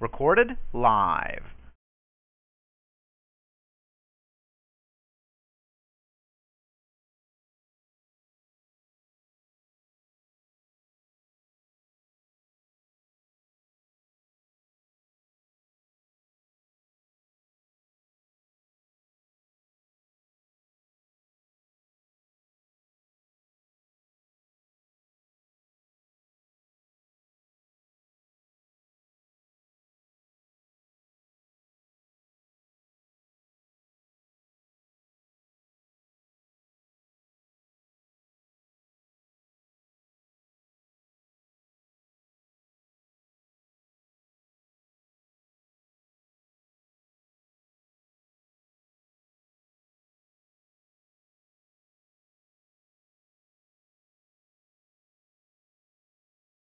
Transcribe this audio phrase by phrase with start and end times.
[0.00, 1.42] Recorded live.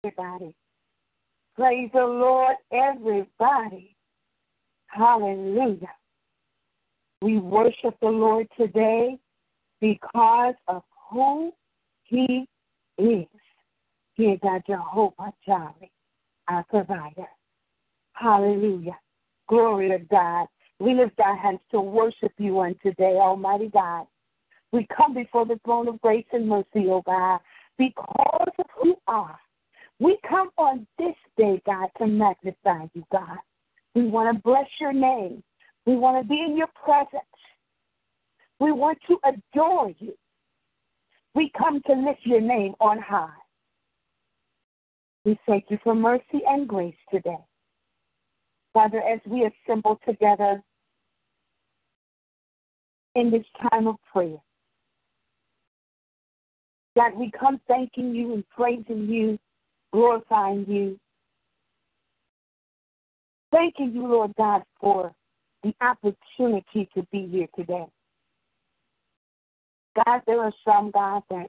[0.05, 0.53] Everybody.
[1.55, 3.95] Praise the Lord, everybody.
[4.87, 5.91] Hallelujah.
[7.21, 9.17] We worship the Lord today
[9.81, 11.51] because of who
[12.03, 12.45] He
[12.97, 13.25] is.
[14.15, 15.89] He is our Jehovah Jireh,
[16.47, 17.27] our provider.
[18.13, 18.97] Hallelujah.
[19.49, 20.47] Glory to God.
[20.79, 24.07] We lift our hands to worship you on today, Almighty God.
[24.71, 27.39] We come before the throne of grace and mercy, O God,
[27.77, 29.39] because of who you are.
[29.99, 33.37] We come on this day, God, to magnify you, God.
[33.93, 35.41] We want to bless your name.
[35.85, 37.23] We want to be in your presence.
[38.59, 40.13] We want to adore you.
[41.33, 43.29] We come to lift your name on high.
[45.23, 47.37] We thank you for mercy and grace today.
[48.73, 50.61] Father, as we assemble together
[53.15, 54.37] in this time of prayer,
[56.95, 59.39] God, we come thanking you and praising you
[59.95, 60.99] glorifying you.
[63.51, 65.15] Thanking you, Lord God, for
[65.63, 67.85] the opportunity to be here today.
[69.95, 71.47] God, there are some, God, that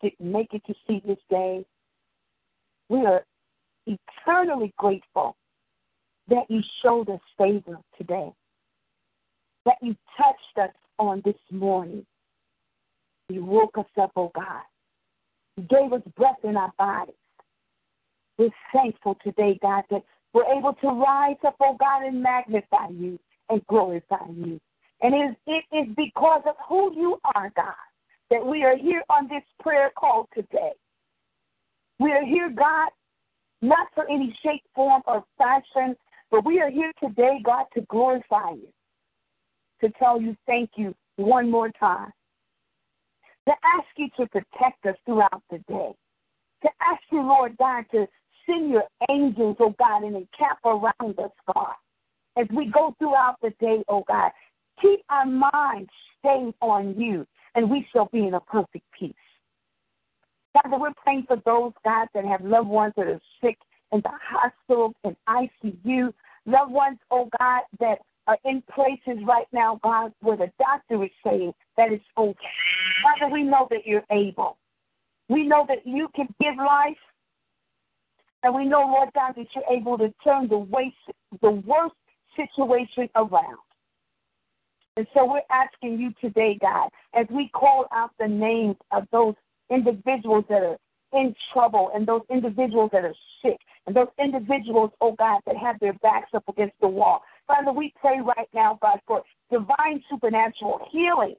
[0.00, 1.66] didn't make it to see this day.
[2.88, 3.22] We are
[3.86, 5.36] eternally grateful
[6.28, 8.32] that you showed us favor today,
[9.66, 12.06] that you touched us on this morning.
[13.28, 14.62] You woke us up, oh God.
[15.58, 17.14] You gave us breath in our bodies.
[18.38, 20.02] We're thankful today, God, that
[20.32, 23.18] we're able to rise up, oh God, and magnify you
[23.48, 24.60] and glorify you.
[25.02, 27.74] And it is, it is because of who you are, God,
[28.30, 30.72] that we are here on this prayer call today.
[32.00, 32.90] We are here, God,
[33.62, 35.96] not for any shape, form, or fashion,
[36.30, 38.68] but we are here today, God, to glorify you,
[39.80, 42.10] to tell you thank you one more time,
[43.46, 45.92] to ask you to protect us throughout the day,
[46.62, 48.08] to ask you, Lord God, to
[48.46, 51.74] Send your angels, oh God, and encamp around us, God.
[52.36, 54.30] As we go throughout the day, oh God,
[54.80, 59.14] keep our minds stayed on you, and we shall be in a perfect peace.
[60.52, 63.58] Father, we're praying for those, God, that have loved ones that are sick
[63.92, 66.12] in the hospital and ICU,
[66.46, 71.10] loved ones, oh God, that are in places right now, God, where the doctor is
[71.24, 72.38] saying that it's okay.
[73.02, 74.56] Father, we know that you're able.
[75.28, 76.96] We know that you can give life
[78.44, 80.94] and we know, Lord God, that you're able to turn the, waste,
[81.40, 81.94] the worst
[82.36, 83.58] situation around.
[84.96, 89.34] And so we're asking you today, God, as we call out the names of those
[89.70, 90.76] individuals that are
[91.14, 93.56] in trouble and those individuals that are sick
[93.86, 97.22] and those individuals, oh God, that have their backs up against the wall.
[97.46, 101.36] Father, we pray right now, God, for divine supernatural healing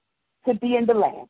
[0.48, 1.28] to be in the land.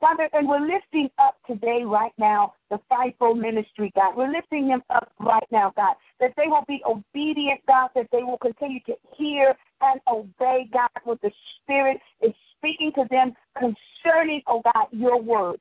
[0.00, 4.14] Father, and we're lifting up today, right now, the fivefold ministry, God.
[4.16, 8.22] We're lifting them up right now, God, that they will be obedient, God, that they
[8.22, 11.30] will continue to hear and obey, God, what the
[11.62, 15.60] Spirit is speaking to them concerning, oh God, your word.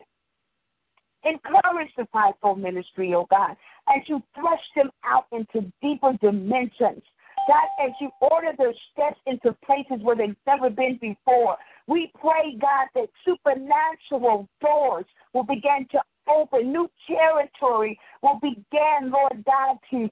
[1.24, 3.56] Encourage the fivefold ministry, oh God,
[3.89, 7.01] as you thrust them out into deeper dimensions.
[7.47, 11.57] God, as you order their steps into places where they've never been before.
[11.88, 19.44] We pray, God, that supernatural doors will begin to open, new territory will begin, Lord
[19.45, 20.09] God, to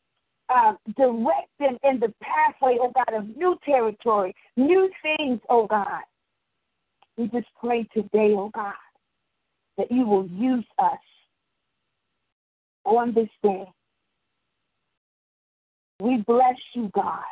[0.54, 6.02] uh, direct them in the pathway, oh God, of new territory, new things, oh God.
[7.18, 8.74] We just pray today, oh God,
[9.78, 11.00] that you will use us
[12.86, 13.66] on this day.
[16.04, 17.24] We bless you, God,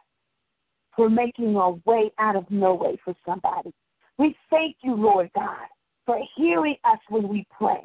[0.96, 3.74] for making a way out of no way for somebody.
[4.18, 5.68] We thank you, Lord God,
[6.06, 7.82] for hearing us when we pray.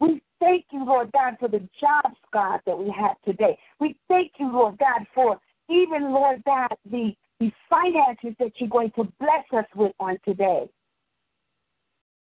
[0.00, 3.58] We thank you, Lord God, for the jobs, God, that we have today.
[3.78, 5.38] We thank you, Lord God, for
[5.68, 10.70] even, Lord God, the, the finances that you're going to bless us with on today.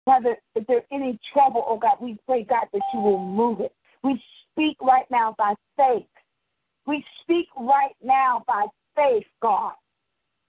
[0.05, 3.73] Father, if there's any trouble, oh God, we pray, God, that you will move it.
[4.03, 4.21] We
[4.51, 6.07] speak right now by faith.
[6.87, 9.73] We speak right now by faith, God,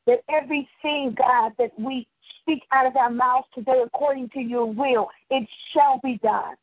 [0.06, 2.08] that everything, God, that we
[2.42, 6.56] speak out of our mouths today according to your will, it shall be done.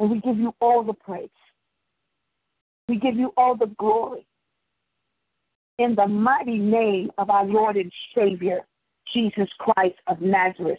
[0.00, 1.28] And we give you all the praise.
[2.88, 4.26] We give you all the glory.
[5.78, 8.60] In the mighty name of our Lord and Savior,
[9.12, 10.78] Jesus Christ of Nazareth,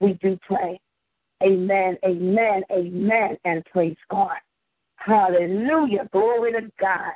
[0.00, 0.80] we do pray.
[1.42, 4.36] Amen, amen, amen, and praise God.
[5.06, 6.08] Hallelujah.
[6.12, 7.12] Glory to God.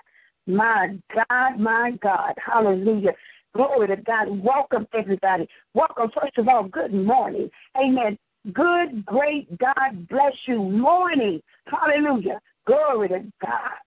[0.47, 2.35] My God, my God.
[2.45, 3.13] Hallelujah.
[3.55, 4.29] Glory to God.
[4.29, 5.49] Welcome, everybody.
[5.75, 7.51] Welcome, first of all, good morning.
[7.77, 8.17] Amen.
[8.53, 10.63] Good, great God bless you.
[10.63, 11.43] Morning.
[11.67, 12.41] Hallelujah.
[12.65, 13.79] Glory to God.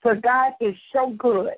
[0.00, 1.54] For God is so good.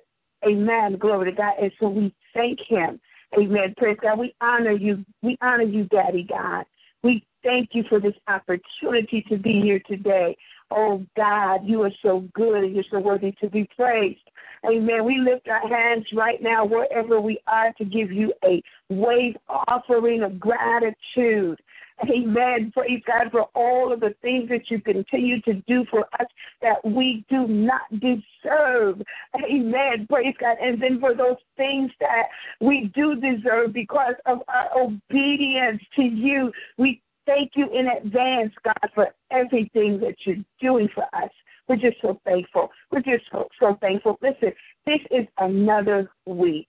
[0.47, 0.97] Amen.
[0.99, 1.53] Glory to God.
[1.61, 3.01] And so we thank Him.
[3.39, 3.75] Amen.
[3.77, 4.19] Praise God.
[4.19, 5.05] We honor you.
[5.23, 6.65] We honor you, Daddy God.
[7.03, 10.37] We thank you for this opportunity to be here today.
[10.75, 14.21] Oh God, you are so good and you're so worthy to be praised.
[14.65, 15.05] Amen.
[15.05, 20.23] We lift our hands right now wherever we are to give you a wave offering
[20.23, 21.61] of gratitude.
[22.09, 22.73] Amen.
[22.75, 26.27] Praise God for all of the things that you continue to do for us
[26.61, 29.03] that we do not deserve.
[29.37, 30.07] Amen.
[30.09, 30.57] Praise God.
[30.61, 32.25] And then for those things that
[32.61, 37.03] we do deserve because of our obedience to you, we
[37.35, 41.31] thank you in advance, God, for everything that you're doing for us.
[41.69, 42.71] We're just so thankful.
[42.91, 44.19] We're just so, so thankful.
[44.21, 44.53] Listen,
[44.87, 46.69] this is another week.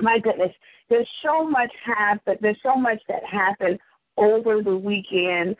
[0.00, 0.52] My goodness,
[0.88, 2.38] there's so much happened.
[2.40, 3.78] There's so much that happened
[4.16, 5.56] over the weekend.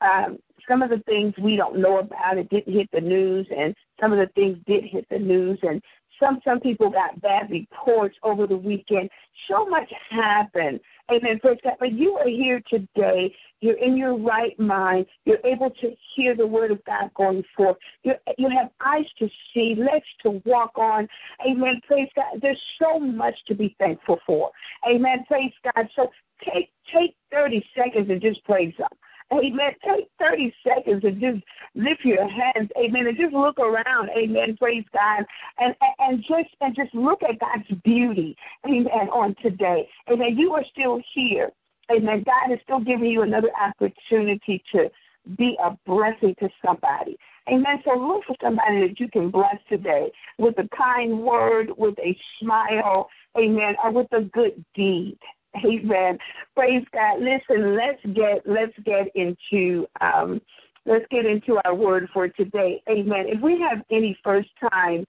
[0.00, 0.38] Um,
[0.68, 4.12] some of the things we don't know about it didn't hit the news, and some
[4.12, 5.82] of the things did hit the news, and
[6.20, 9.10] some some people got bad reports over the weekend.
[9.48, 10.80] So much happened.
[11.10, 11.40] Amen.
[11.40, 11.74] Praise God.
[11.80, 13.34] But you are here today.
[13.60, 15.06] You're in your right mind.
[15.24, 17.76] You're able to hear the word of God going forth.
[18.04, 21.08] you you have eyes to see, legs to walk on.
[21.48, 21.80] Amen.
[21.86, 22.40] Praise God.
[22.40, 24.50] There's so much to be thankful for.
[24.88, 25.24] Amen.
[25.26, 25.88] Praise God.
[25.96, 26.08] So
[26.44, 28.86] take take 30 seconds and just praise Him.
[29.32, 29.72] Amen.
[29.84, 31.44] Take 30 seconds and just
[31.74, 32.70] lift your hands.
[32.76, 33.06] Amen.
[33.06, 34.10] And just look around.
[34.16, 34.56] Amen.
[34.56, 35.24] Praise God.
[35.58, 38.36] And, and just and just look at God's beauty.
[38.66, 39.08] Amen.
[39.12, 39.88] On today.
[40.10, 40.36] Amen.
[40.36, 41.50] You are still here.
[41.90, 42.24] Amen.
[42.24, 44.90] God is still giving you another opportunity to
[45.36, 47.16] be a blessing to somebody.
[47.48, 47.82] Amen.
[47.84, 52.16] So look for somebody that you can bless today with a kind word, with a
[52.40, 55.18] smile, amen, or with a good deed.
[55.56, 56.18] Amen.
[56.54, 57.20] Praise God.
[57.20, 60.40] Listen, let's get let's get into um
[60.86, 62.82] let's get into our word for today.
[62.88, 63.26] Amen.
[63.26, 65.04] If we have any first time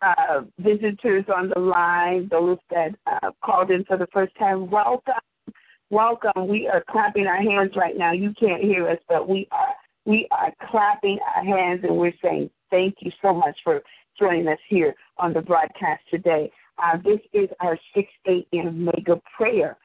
[0.00, 5.14] uh, visitors on the line, those that uh, called in for the first time, welcome.
[5.90, 6.48] Welcome.
[6.48, 8.12] We are clapping our hands right now.
[8.12, 9.74] You can't hear us, but we are
[10.06, 13.82] we are clapping our hands and we're saying thank you so much for
[14.18, 16.50] joining us here on the broadcast today.
[16.82, 18.84] Uh, this is our 6 a.m.
[18.84, 19.76] mega prayer.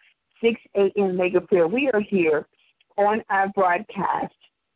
[0.42, 1.18] 6 a.m.
[1.18, 1.68] mega prayer.
[1.68, 2.48] We are here
[2.98, 4.34] on our broadcast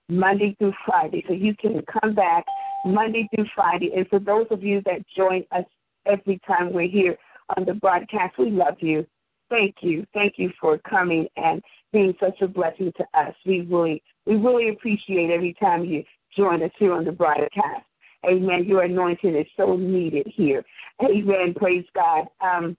[0.09, 1.23] Monday through Friday.
[1.27, 2.45] So you can come back
[2.85, 3.91] Monday through Friday.
[3.95, 5.65] And for those of you that join us
[6.05, 7.17] every time we're here
[7.57, 9.05] on the broadcast, we love you.
[9.49, 10.05] Thank you.
[10.13, 13.33] Thank you for coming and being such a blessing to us.
[13.45, 16.03] We really we really appreciate every time you
[16.37, 17.85] join us here on the broadcast.
[18.25, 18.65] Amen.
[18.65, 20.63] Your anointing is so needed here.
[21.03, 21.53] Amen.
[21.55, 22.25] Praise God.
[22.39, 22.77] Um,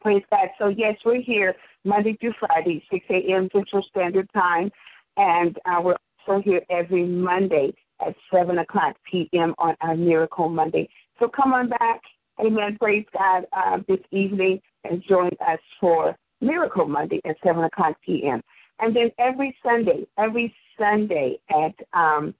[0.00, 0.48] praise God.
[0.58, 3.48] So yes, we're here Monday through Friday, 6 a.m.
[3.52, 4.70] Central Standard Time,
[5.16, 7.72] and uh, we're also here every Monday
[8.06, 9.54] at 7 o'clock p.m.
[9.58, 10.88] on our Miracle Monday.
[11.18, 12.00] So come on back.
[12.38, 12.76] Amen.
[12.78, 18.42] Praise God uh, this evening and join us for Miracle Monday at 7 o'clock p.m.
[18.78, 22.34] And then every Sunday, every Sunday at um,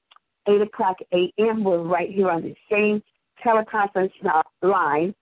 [0.48, 3.02] 8 o'clock a.m., we're right here on the same
[3.44, 4.12] teleconference
[4.62, 5.14] line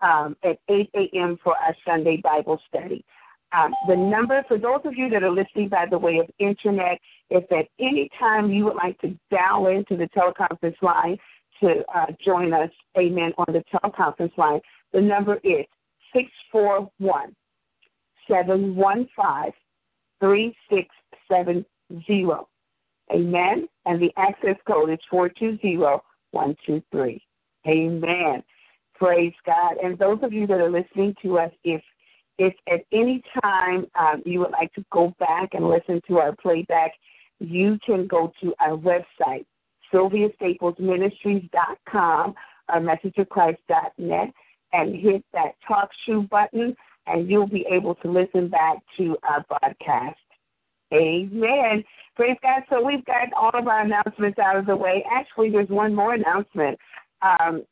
[0.00, 1.38] um, at 8 a.m.
[1.42, 3.04] for our Sunday Bible study.
[3.52, 7.00] Um, the number, for those of you that are listening by the way of internet,
[7.30, 11.18] if at any time you would like to dial into the teleconference line
[11.60, 14.60] to uh, join us, amen, on the teleconference line,
[14.92, 15.66] the number is
[16.12, 17.34] 641
[18.28, 19.52] 715
[20.20, 22.46] 3670.
[23.12, 23.68] Amen.
[23.86, 27.22] And the access code is 420123.
[27.66, 28.44] Amen.
[28.94, 29.76] Praise God.
[29.82, 31.82] And those of you that are listening to us, if
[32.38, 36.34] if at any time um, you would like to go back and listen to our
[36.36, 36.92] playback,
[37.38, 39.44] you can go to our website,
[39.92, 42.34] SylviaStaplesMinistries.com
[42.72, 44.32] or MessageOfChrist.net
[44.72, 46.74] and hit that talk shoe button,
[47.06, 50.16] and you'll be able to listen back to our broadcast.
[50.94, 51.84] Amen.
[52.20, 52.64] Praise God.
[52.68, 55.02] So we've got all of our announcements out of the way.
[55.10, 56.78] Actually, there's one more announcement.
[57.22, 57.64] Um,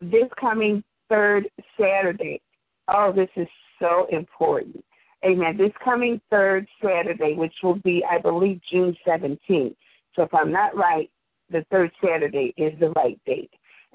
[0.00, 2.40] this coming third Saturday.
[2.88, 3.46] Oh, this is
[3.78, 4.82] so important.
[5.22, 5.58] Amen.
[5.58, 9.76] This coming third Saturday, which will be, I believe, June 17th.
[10.16, 11.10] So if I'm not right,
[11.50, 13.50] the third Saturday is the right date.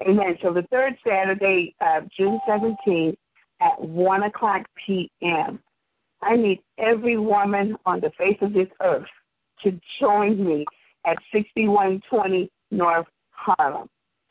[0.08, 0.38] Amen.
[0.40, 3.16] So the third Saturday, uh, June 17th
[3.60, 5.58] at 1 o'clock p.m.,
[6.22, 9.08] I need every woman on the face of this earth
[9.64, 10.64] to join me
[11.06, 13.88] at 6120 North Harlem.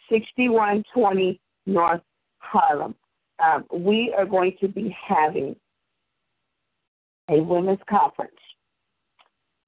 [0.09, 2.01] 6120 North
[2.39, 2.95] Harlem.
[3.43, 5.55] Um, we are going to be having
[7.29, 8.31] a women's conference,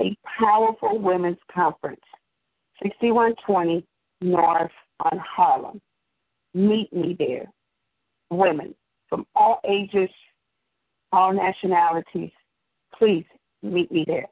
[0.01, 2.01] a powerful women's conference,
[2.83, 3.85] 6120
[4.21, 5.81] North on Harlem.
[6.53, 7.45] Meet me there.
[8.29, 8.73] Women
[9.11, 10.09] from all ages,
[11.11, 12.31] all nationalities,
[12.97, 13.25] please
[13.61, 14.25] meet me there.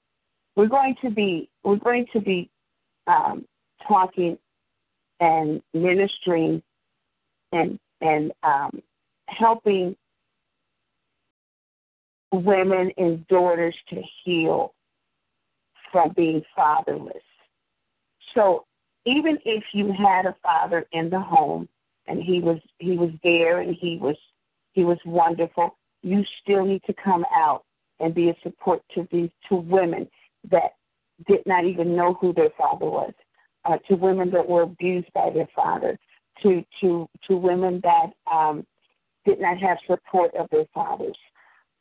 [0.59, 2.49] We're going to be we're going to be
[3.07, 3.45] um,
[3.87, 4.37] talking
[5.21, 6.61] and ministering
[7.53, 8.81] and and um,
[9.29, 9.95] helping
[12.33, 14.73] women and daughters to heal
[15.93, 17.23] from being fatherless.
[18.35, 18.65] So
[19.05, 21.69] even if you had a father in the home
[22.05, 24.17] and he was he was there and he was
[24.73, 27.63] he was wonderful, you still need to come out
[28.01, 30.09] and be a support to these to women
[30.51, 30.71] that
[31.27, 33.13] did not even know who their father was,
[33.65, 35.97] uh, to women that were abused by their father,
[36.43, 38.65] to to to women that um,
[39.25, 41.17] did not have support of their fathers.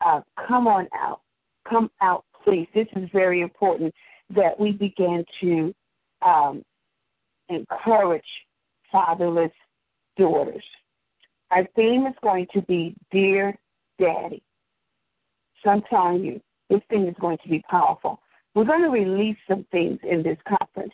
[0.05, 1.21] Uh, come on out,
[1.69, 2.67] come out, please.
[2.75, 3.95] This is very important
[4.31, 5.75] that we begin to
[6.23, 6.63] um,
[7.49, 8.27] encourage
[8.91, 9.53] fatherless
[10.17, 10.65] daughters.
[11.51, 13.57] Our theme is going to be Dear
[13.99, 14.43] Daddy.
[15.63, 18.21] So I'm telling you, this thing is going to be powerful.
[18.55, 20.93] We're going to release some things in this conference.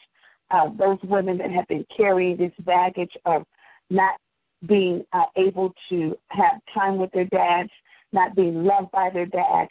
[0.50, 3.44] Uh, those women that have been carrying this baggage of
[3.90, 4.14] not
[4.66, 7.70] being uh, able to have time with their dads,
[8.12, 9.70] not being loved by their dads.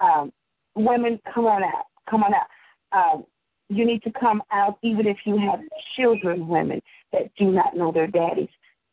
[0.00, 0.32] Um,
[0.74, 1.86] women, come on out.
[2.10, 2.46] Come on out.
[2.92, 3.24] Um,
[3.68, 5.60] you need to come out even if you have
[5.96, 6.80] children, women
[7.12, 8.48] that do not know their daddies.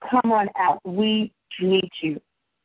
[0.10, 0.80] Come on out.
[0.86, 2.20] We need you.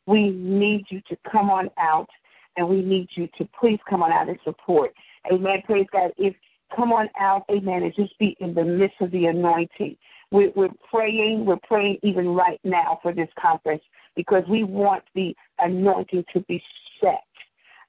[0.07, 2.09] We need you to come on out,
[2.57, 4.93] and we need you to please come on out and support.
[5.31, 5.63] Amen.
[5.67, 6.13] Praise God.
[6.17, 6.35] If
[6.75, 9.97] come on out, amen, and just be in the midst of the anointing.
[10.31, 11.45] We're, we're praying.
[11.45, 13.83] We're praying even right now for this conference
[14.15, 16.63] because we want the anointing to be
[17.01, 17.25] set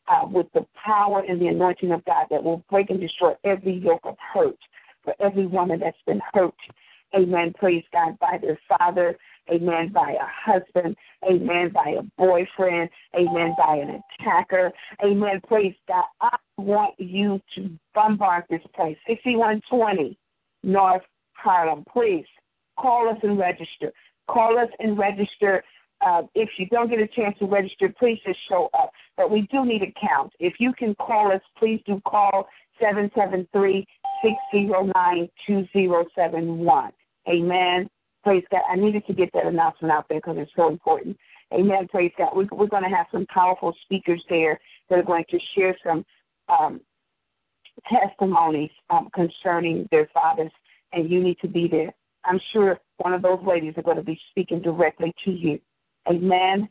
[0.08, 3.78] uh, with the power and the anointing of God that will break and destroy every
[3.78, 4.58] yoke of hurt
[5.04, 6.54] for every woman that's been hurt.
[7.16, 7.54] Amen.
[7.58, 9.18] Praise God by their father.
[9.52, 9.92] Amen.
[9.94, 10.96] By a husband.
[11.30, 11.72] Amen.
[11.74, 12.90] By a boyfriend.
[13.16, 13.56] Amen.
[13.58, 14.72] By an attacker.
[15.04, 15.42] Amen.
[15.48, 16.06] Praise God.
[16.22, 18.98] I want you to bombard this place.
[19.08, 20.18] 6120
[20.64, 21.02] North
[21.34, 21.84] Harlem.
[21.92, 22.26] Please
[22.80, 23.92] call us and register.
[24.30, 25.64] Call us and register.
[26.06, 28.92] Uh, if you don't get a chance to register, please just show up.
[29.18, 30.32] But we do need a count.
[30.40, 32.48] If you can call us, please do call
[32.80, 33.86] 773
[34.24, 36.92] 609 2071.
[37.30, 37.90] Amen.
[38.24, 38.62] Praise God.
[38.70, 41.18] I needed to get that announcement out there because it's so important.
[41.54, 41.88] Amen.
[41.88, 42.30] Praise God.
[42.36, 44.60] We're, we're going to have some powerful speakers there
[44.90, 46.06] that are going to share some
[46.48, 46.82] um,
[47.92, 50.52] testimonies um, concerning their fathers,
[50.94, 51.94] and you need to be there.
[52.24, 55.60] I'm sure one of those ladies are going to be speaking directly to you.
[56.08, 56.70] Amen.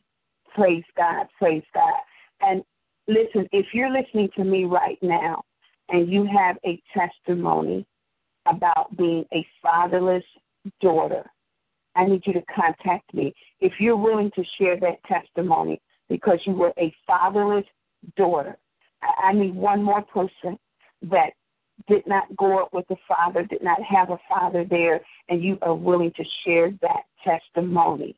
[0.54, 1.26] Praise God.
[1.38, 1.94] Praise God.
[2.40, 2.62] And
[3.08, 5.42] listen, if you're listening to me right now
[5.88, 7.86] and you have a testimony
[8.46, 10.24] about being a fatherless
[10.80, 11.24] daughter,
[12.00, 13.34] I need you to contact me.
[13.60, 17.66] If you're willing to share that testimony because you were a fatherless
[18.16, 18.56] daughter,
[19.22, 20.58] I need one more person
[21.02, 21.32] that
[21.88, 25.58] did not grow up with a father, did not have a father there, and you
[25.60, 28.16] are willing to share that testimony.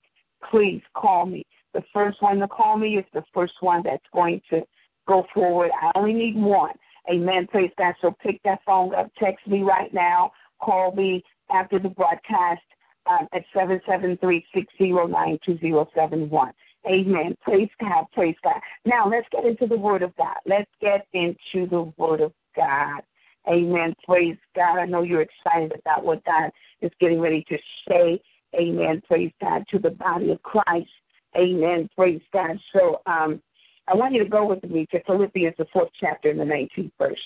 [0.49, 1.45] Please call me.
[1.75, 4.63] The first one to call me is the first one that's going to
[5.09, 5.73] go forward.
[5.81, 6.75] I only need one.
[7.11, 7.49] Amen.
[7.49, 7.95] Praise God.
[8.01, 12.63] So pick that phone up, text me right now, call me after the broadcast
[13.07, 16.53] um, at 773-609-2071.
[16.87, 17.37] Amen.
[17.43, 18.07] Praise God.
[18.13, 18.61] Praise God.
[18.85, 20.37] Now let's get into the Word of God.
[20.47, 23.03] Let's get into the Word of God.
[23.49, 23.95] Amen.
[24.05, 24.79] Praise God.
[24.79, 28.21] I know you're excited about what God is getting ready to say.
[28.55, 29.03] Amen.
[29.07, 30.91] Praise God to the body of Christ.
[31.37, 31.89] Amen.
[31.97, 32.59] Praise God.
[32.73, 33.41] So um,
[33.89, 36.93] I want you to go with me to Philippians, the fourth chapter, and the 19th
[36.99, 37.19] verse.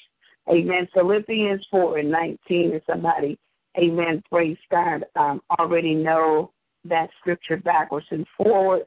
[0.49, 0.89] Amen.
[0.95, 3.39] Philippians 4 and 19 is somebody,
[3.79, 6.53] amen, praise God, um, already know
[6.85, 8.83] that scripture backwards and forward.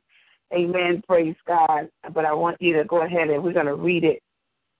[0.53, 1.89] Amen, praise God.
[2.13, 4.22] But I want you to go ahead and we're going to read it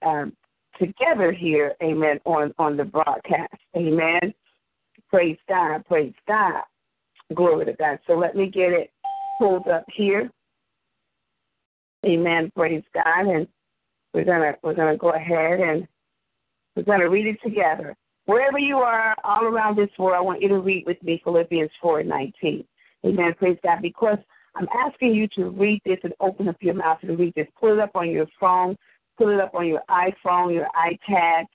[0.04, 0.32] um,
[0.78, 3.54] together here, amen, on, on the broadcast.
[3.76, 4.34] Amen.
[5.08, 6.62] Praise God, praise God.
[7.34, 7.98] Glory to God.
[8.06, 8.90] So let me get it
[9.38, 10.30] pulled up here.
[12.04, 12.50] Amen.
[12.56, 13.26] Praise God.
[13.26, 13.46] And
[14.14, 15.86] we're gonna we're gonna go ahead and
[16.74, 17.96] we're gonna read it together.
[18.30, 21.72] Wherever you are, all around this world, I want you to read with me Philippians
[21.82, 22.64] four nineteen.
[23.04, 23.34] Amen.
[23.36, 23.82] Praise God.
[23.82, 24.18] Because
[24.54, 27.48] I'm asking you to read this and open up your mouth and read this.
[27.60, 28.76] Put it up on your phone,
[29.18, 31.46] put it up on your iPhone, your iPad.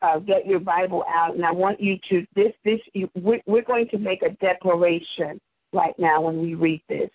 [0.00, 2.80] Uh, get your Bible out, and I want you to this this.
[2.94, 5.38] You, we're, we're going to make a declaration
[5.74, 7.10] right now when we read this.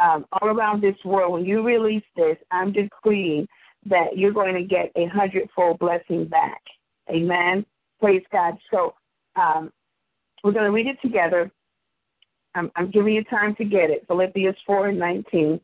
[0.00, 3.46] Um, all around this world, when you release this, I'm decreeing
[3.86, 6.60] that you're going to get a hundredfold blessing back.
[7.08, 7.64] Amen.
[8.00, 8.54] Praise God.
[8.70, 8.94] So
[9.36, 9.72] um,
[10.42, 11.50] we're going to read it together.
[12.54, 14.04] I'm, I'm, giving you time to get it.
[14.06, 15.60] Philippians 4 and 19.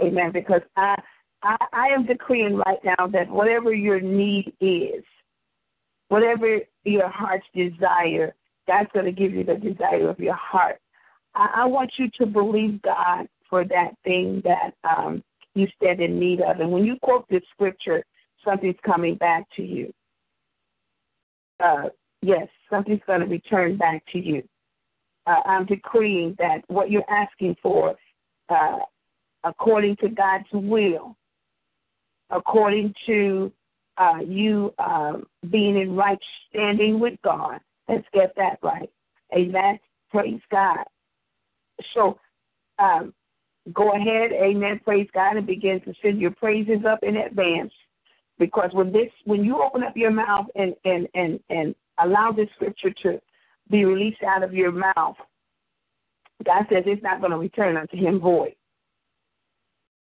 [0.00, 0.30] Amen.
[0.32, 0.94] Because I,
[1.42, 5.04] I, I am decreeing right now that whatever your need is,
[6.08, 8.34] whatever your heart's desire,
[8.66, 10.78] God's going to give you the desire of your heart.
[11.34, 15.22] I, I want you to believe God for that thing that um,
[15.54, 16.60] you stand in need of.
[16.60, 18.04] And when you quote this scripture,
[18.44, 19.92] something's coming back to you.
[21.60, 21.88] Uh,
[22.22, 24.42] yes, something's going to return back to you.
[25.26, 27.94] Uh, I'm decreeing that what you're asking for,
[28.48, 28.78] uh,
[29.44, 31.16] according to God's will,
[32.30, 33.52] according to
[33.98, 38.90] uh, you um, being in right standing with God, let's get that right.
[39.34, 39.78] Amen.
[40.10, 40.84] Praise God.
[41.94, 42.18] So
[42.78, 43.12] um,
[43.72, 47.72] go ahead, amen, praise God, and begin to send your praises up in advance.
[48.38, 52.48] Because when this when you open up your mouth and, and, and, and allow this
[52.54, 53.20] scripture to
[53.70, 55.16] be released out of your mouth,
[56.44, 58.54] God says it's not going to return unto him void.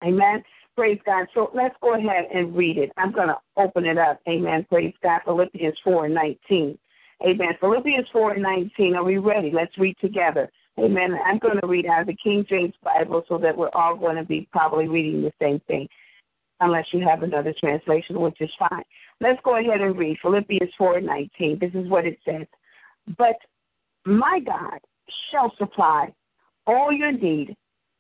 [0.04, 0.44] Amen.
[0.76, 1.28] Praise God.
[1.34, 2.92] So let's go ahead and read it.
[2.96, 4.22] I'm going to open it up.
[4.30, 4.66] Amen.
[4.70, 5.22] Praise God.
[5.26, 6.78] Philippians 4 and 19.
[7.22, 7.50] Amen.
[7.60, 8.96] Philippians 4 and 19.
[8.96, 9.52] Are we ready?
[9.54, 10.50] Let's read together.
[10.80, 11.18] Amen.
[11.26, 14.16] I'm going to read out of the King James Bible so that we're all going
[14.16, 15.90] to be probably reading the same thing,
[16.60, 18.84] unless you have another translation, which is fine.
[19.22, 21.60] Let's go ahead and read Philippians 4:19.
[21.60, 22.48] This is what it says.
[23.18, 23.38] But
[24.06, 24.80] my God
[25.32, 26.14] shall supply
[26.68, 27.56] all your need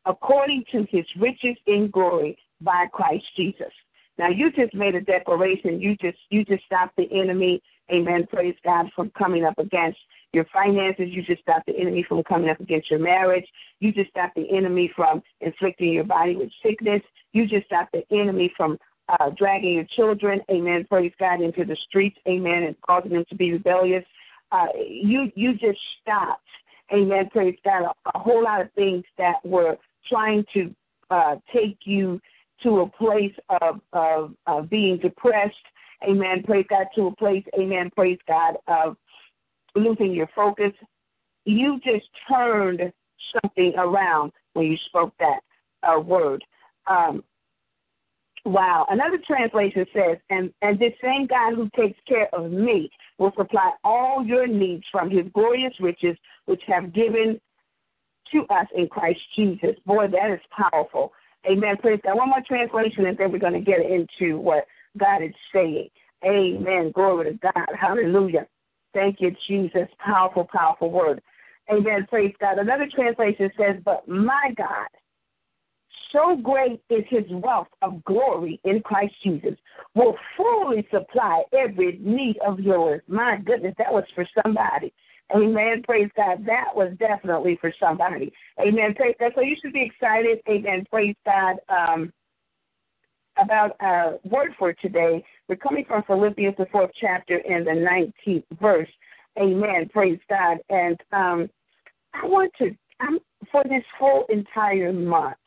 [0.05, 3.71] according to his riches in glory by Christ Jesus.
[4.17, 5.79] Now you just made a declaration.
[5.79, 9.97] You just you just stopped the enemy, amen, praise God, from coming up against
[10.33, 11.07] your finances.
[11.09, 13.45] You just stop the enemy from coming up against your marriage.
[13.79, 17.01] You just stop the enemy from inflicting your body with sickness.
[17.33, 18.77] You just stop the enemy from
[19.09, 23.35] uh, dragging your children, amen, praise God, into the streets, amen, and causing them to
[23.35, 24.05] be rebellious.
[24.51, 26.41] Uh, you you just stopped,
[26.93, 30.73] amen, praise God, a, a whole lot of things that were trying to
[31.09, 32.19] uh, take you
[32.63, 35.55] to a place of, of, of being depressed,
[36.07, 38.97] amen, praise God, to a place, amen, praise God, of
[39.75, 40.73] losing your focus.
[41.45, 42.91] You just turned
[43.41, 45.39] something around when you spoke that
[45.83, 46.43] uh, word.
[46.89, 47.23] Um,
[48.45, 48.85] wow.
[48.89, 53.71] Another translation says, and, and this same God who takes care of me will supply
[53.83, 57.39] all your needs from his glorious riches, which have given
[58.31, 59.75] to us in Christ Jesus.
[59.85, 61.13] Boy, that is powerful.
[61.49, 61.77] Amen.
[61.77, 62.17] Praise God.
[62.17, 64.65] One more translation, and then we're going to get into what
[64.97, 65.89] God is saying.
[66.25, 66.91] Amen.
[66.93, 67.67] Glory to God.
[67.79, 68.45] Hallelujah.
[68.93, 69.87] Thank you, Jesus.
[69.99, 71.21] Powerful, powerful word.
[71.71, 72.07] Amen.
[72.09, 72.57] Praise God.
[72.57, 74.87] Another translation says, But my God,
[76.11, 79.55] so great is his wealth of glory in Christ Jesus,
[79.95, 83.01] will fully supply every need of yours.
[83.07, 84.93] My goodness, that was for somebody.
[85.35, 85.83] Amen.
[85.83, 86.45] Praise God.
[86.45, 88.33] That was definitely for somebody.
[88.59, 88.95] Amen.
[88.95, 89.31] Praise God.
[89.35, 90.39] So you should be excited.
[90.49, 90.85] Amen.
[90.89, 91.57] Praise God.
[91.69, 92.11] Um,
[93.41, 95.23] about our word for today.
[95.47, 98.89] We're coming from Philippians, the fourth chapter, and the 19th verse.
[99.39, 99.89] Amen.
[99.91, 100.57] Praise God.
[100.69, 101.49] And um,
[102.13, 103.19] I want to, um,
[103.51, 105.37] for this whole entire month,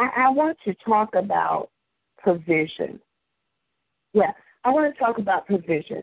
[0.00, 1.70] I, I want to talk about
[2.18, 3.00] provision.
[4.12, 4.32] Yeah,
[4.64, 6.02] I want to talk about provision.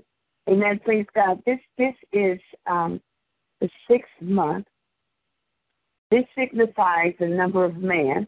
[0.50, 0.80] Amen.
[0.84, 1.42] Praise God.
[1.46, 3.02] This this is um,
[3.60, 4.68] the sixth month.
[6.12, 8.28] This signifies the number of man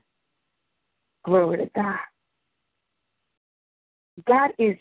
[1.25, 1.99] Glory to God.
[4.27, 4.77] God is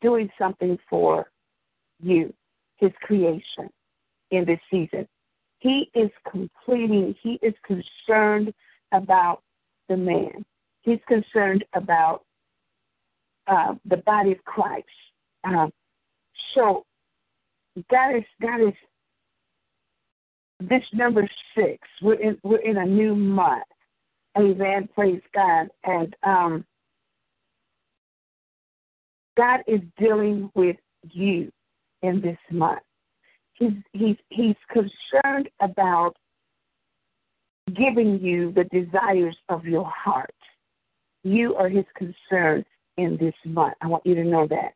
[0.00, 1.30] doing something for
[2.00, 2.32] you,
[2.76, 3.70] His creation,
[4.30, 5.08] in this season.
[5.58, 8.52] He is completing, He is concerned
[8.92, 9.42] about
[9.88, 10.44] the man.
[10.82, 12.24] He's concerned about
[13.46, 14.86] uh, the body of Christ.
[15.44, 15.68] Uh,
[16.54, 16.84] so
[17.90, 18.74] that is that is
[20.60, 21.78] this number six.
[22.02, 23.64] We're in we're in a new month.
[24.36, 24.88] Amen.
[24.94, 25.68] Praise God.
[25.84, 26.64] And um
[29.36, 31.52] God is dealing with you
[32.02, 32.82] in this month.
[33.54, 36.16] He's he's he's concerned about
[37.68, 40.34] giving you the desires of your heart.
[41.24, 42.64] You are his concern
[42.96, 43.74] in this month.
[43.80, 44.74] I want you to know that.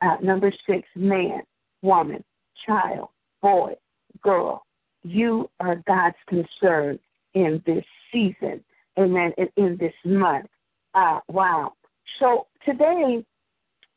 [0.00, 1.42] Uh, number six, man,
[1.82, 2.24] woman,
[2.66, 3.08] child,
[3.40, 3.74] boy,
[4.22, 4.64] girl.
[5.02, 6.98] You are God's concern
[7.34, 8.62] in this season.
[8.98, 9.32] Amen.
[9.38, 10.46] In, in this month.
[10.94, 11.72] Uh, wow.
[12.18, 13.24] So today,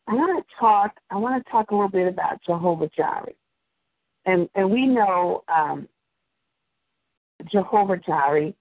[0.08, 0.92] I want to talk.
[1.10, 3.34] I want to talk a little bit about Jehovah Jireh,
[4.26, 5.88] and and we know um,
[7.52, 8.54] Jehovah Jireh,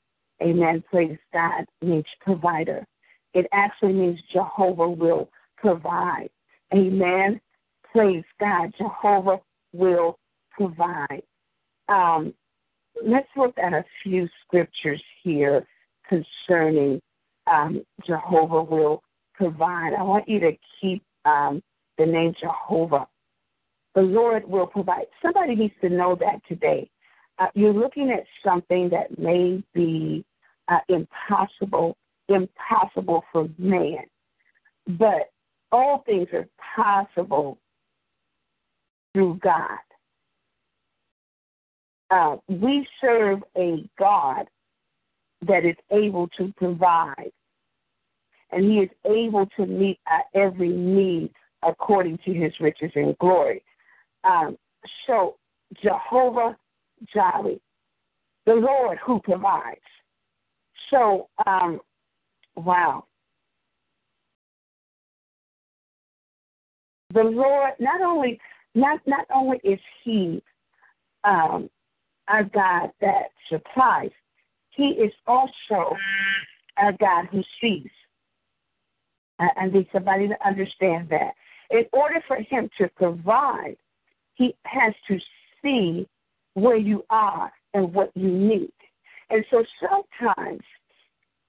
[0.43, 0.83] Amen.
[0.91, 2.85] Praise God means provider.
[3.35, 6.29] It actually means Jehovah will provide.
[6.73, 7.41] Amen.
[7.93, 8.73] Praise God.
[8.77, 9.39] Jehovah
[9.73, 10.19] will
[10.51, 11.23] provide.
[11.89, 12.35] Um,
[13.05, 15.67] let's look at a few scriptures here
[16.09, 17.01] concerning
[17.47, 19.03] um, Jehovah will
[19.35, 19.93] provide.
[19.99, 21.63] I want you to keep um,
[21.99, 23.07] the name Jehovah.
[23.95, 25.07] The Lord will provide.
[25.23, 26.91] Somebody needs to know that today.
[27.39, 30.25] Uh, you're looking at something that may be
[30.69, 31.97] uh, impossible,
[32.29, 34.05] impossible for man,
[34.87, 35.31] but
[35.73, 37.59] all things are possible
[39.13, 39.79] through God.
[42.11, 44.47] Uh, we serve a God
[45.47, 47.33] that is able to provide,
[48.53, 53.65] and He is able to meet our every need according to His riches and glory.
[54.23, 54.57] Um,
[55.07, 55.37] so,
[55.83, 56.57] Jehovah
[57.13, 57.57] Jireh,
[58.47, 59.81] the Lord who provides.
[60.91, 61.81] So, um,
[62.57, 63.05] wow.
[67.13, 68.41] The Lord not only
[68.75, 70.43] not not only is He
[71.23, 71.71] um,
[72.29, 74.11] our God that supplies,
[74.71, 75.97] He is also
[76.79, 77.91] a God who sees.
[79.39, 81.33] I need somebody to understand that.
[81.71, 83.77] In order for Him to provide,
[84.35, 85.19] He has to
[85.63, 86.07] see
[86.55, 88.73] where you are and what you need.
[89.31, 90.63] And so sometimes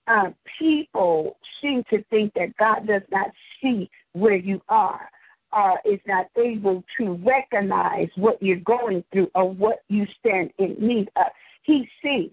[0.07, 5.09] uh, people seem to think that God does not see where you are
[5.53, 10.75] uh, is not able to recognize what you're going through or what you stand in
[10.79, 11.27] need of.
[11.63, 12.31] He sees.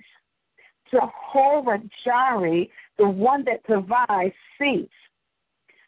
[0.90, 2.66] Jehovah Jireh,
[2.98, 4.88] the one that provides, sees.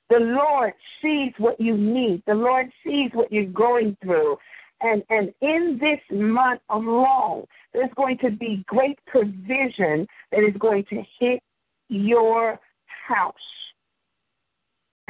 [0.08, 2.22] The Lord sees what you need.
[2.26, 4.38] The Lord sees what you're going through.
[4.80, 10.84] And, and in this month alone, there's going to be great provision that is going
[10.90, 11.40] to hit
[11.88, 12.58] your
[13.06, 13.34] house.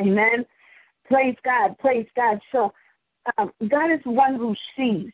[0.00, 0.44] Amen.
[1.07, 1.77] Praise God.
[1.79, 2.38] Praise God.
[2.53, 2.72] So
[3.38, 5.11] um, God is one who sees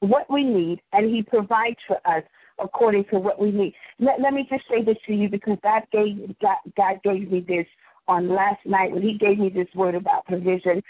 [0.00, 2.22] what we need and He provides for us
[2.62, 3.74] according to what we need.
[3.98, 7.44] Let, let me just say this to you because God gave God, God gave me
[7.46, 7.66] this
[8.08, 10.82] on last night when He gave me this word about provision.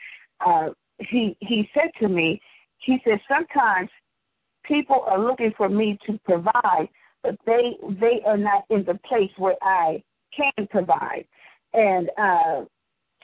[0.44, 2.40] Uh, he He said to me,
[2.84, 3.90] He said sometimes
[4.64, 6.88] people are looking for me to provide,
[7.22, 10.02] but they they are not in the place where I
[10.36, 11.24] can provide,
[11.74, 12.64] and uh,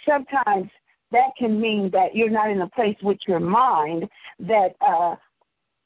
[0.09, 0.71] sometimes
[1.11, 4.09] that can mean that you're not in a place with your mind
[4.41, 5.17] that uh,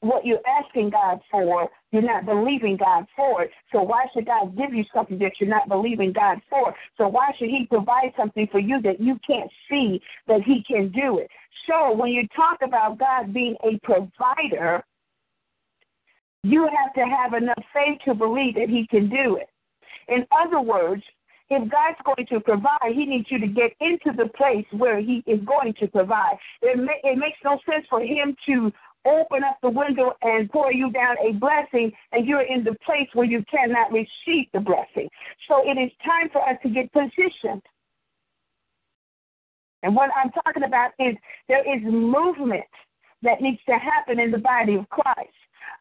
[0.03, 3.51] what you're asking God for, you're not believing God for it.
[3.71, 6.75] So why should God give you something that you're not believing God for?
[6.97, 10.91] So why should He provide something for you that you can't see that He can
[10.91, 11.29] do it?
[11.67, 14.83] So when you talk about God being a provider,
[16.43, 19.49] you have to have enough faith to believe that He can do it.
[20.09, 21.03] In other words,
[21.49, 25.23] if God's going to provide, He needs you to get into the place where He
[25.25, 26.35] is going to provide.
[26.61, 28.71] It, it makes no sense for Him to
[29.05, 33.07] open up the window and pour you down a blessing, and you're in the place
[33.13, 35.09] where you cannot receive the blessing.
[35.47, 37.61] So it is time for us to get positioned.
[39.83, 41.15] And what I'm talking about is
[41.47, 42.63] there is movement
[43.21, 45.29] that needs to happen in the body of Christ.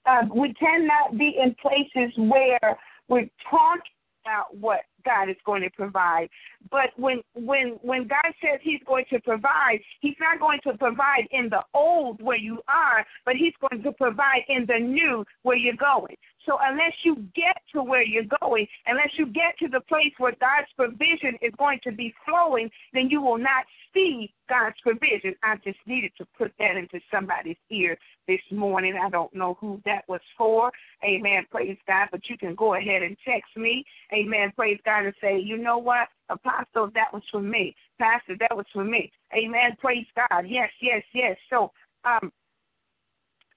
[0.06, 2.76] Uh, we cannot be in places where
[3.08, 3.82] we're talking
[4.24, 6.28] about what God is going to provide.
[6.70, 11.26] But when when when God says He's going to provide, He's not going to provide
[11.30, 15.56] in the old where you are, but He's going to provide in the new where
[15.56, 16.16] you're going.
[16.46, 20.34] So unless you get to where you're going, unless you get to the place where
[20.40, 25.34] God's provision is going to be flowing, then you will not see God's provision.
[25.42, 28.98] I just needed to put that into somebody's ear this morning.
[29.00, 30.70] I don't know who that was for.
[31.04, 31.46] Amen.
[31.50, 32.08] Praise God.
[32.10, 33.84] But you can go ahead and text me.
[34.12, 34.52] Amen.
[34.56, 36.08] Praise God and say, you know what?
[36.28, 37.74] Apostle, that was for me.
[37.98, 39.12] Pastor, that was for me.
[39.34, 39.76] Amen.
[39.78, 40.44] Praise God.
[40.48, 41.36] Yes, yes, yes.
[41.50, 41.70] So
[42.04, 42.32] Um,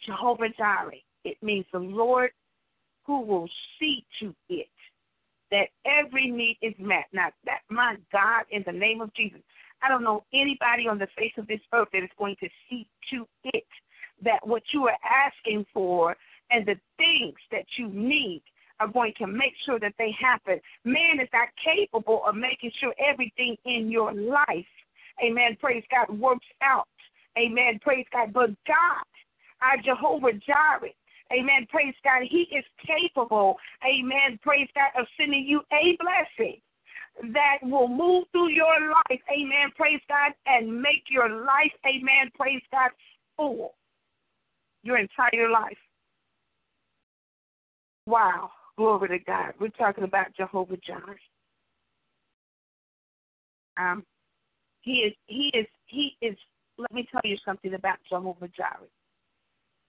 [0.06, 1.02] Jehovah Jireh.
[1.24, 2.30] It means the Lord
[3.06, 4.68] who will see to it
[5.52, 7.06] that every need is met.
[7.14, 9.42] Now, that my God, in the name of Jesus,
[9.82, 12.88] I don't know anybody on the face of this earth that is going to see
[13.12, 13.68] to it
[14.24, 16.16] that what you are asking for
[16.50, 18.42] and the things that you need
[18.80, 20.60] are going to make sure that they happen.
[20.84, 24.66] Man is not capable of making sure everything in your life,
[25.24, 26.88] amen, praise God, works out.
[27.38, 28.34] Amen, praise God.
[28.34, 29.06] But God,
[29.62, 30.92] our Jehovah Jireh,
[31.32, 36.62] amen, praise God, He is capable, amen, praise God, of sending you a blessing
[37.34, 42.62] that will move through your life, amen, praise God, and make your life, amen, praise
[42.72, 42.92] God,
[43.38, 43.76] full.
[44.84, 45.78] Your entire life.
[48.06, 48.52] Wow.
[48.78, 49.54] Glory to God.
[49.60, 51.16] We're talking about Jehovah Jireh.
[53.78, 54.04] Um,
[54.82, 56.38] he is, he is, he is.
[56.78, 58.90] Let me tell you something about Jehovah Jireh,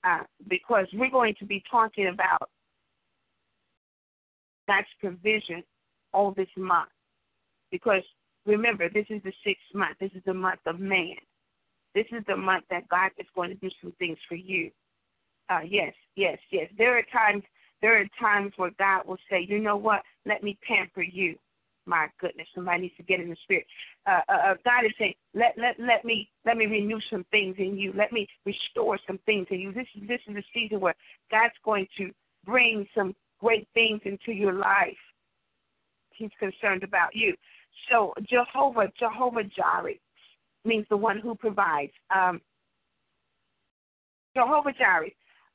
[0.06, 2.48] uh, because we're going to be talking about
[4.68, 5.62] God's provision
[6.12, 6.88] all this month.
[7.70, 8.02] Because
[8.46, 9.96] remember, this is the sixth month.
[10.00, 11.16] This is the month of man.
[11.94, 14.70] This is the month that God is going to do some things for you.
[15.48, 16.68] Uh, yes, yes, yes.
[16.78, 17.42] There are times
[17.82, 20.02] there are times where God will say, you know what?
[20.24, 21.36] Let me pamper you.
[21.86, 23.64] My goodness, somebody needs to get in the spirit.
[24.06, 27.56] Uh, uh, uh, God is saying, let let let me let me renew some things
[27.58, 27.92] in you.
[27.96, 29.72] Let me restore some things in you.
[29.72, 30.96] This is this is a season where
[31.30, 32.10] God's going to
[32.44, 34.96] bring some great things into your life.
[36.10, 37.34] He's concerned about you.
[37.90, 39.94] So Jehovah Jehovah Jireh
[40.64, 41.92] means the one who provides.
[42.14, 42.40] Um,
[44.34, 45.10] Jehovah Jireh,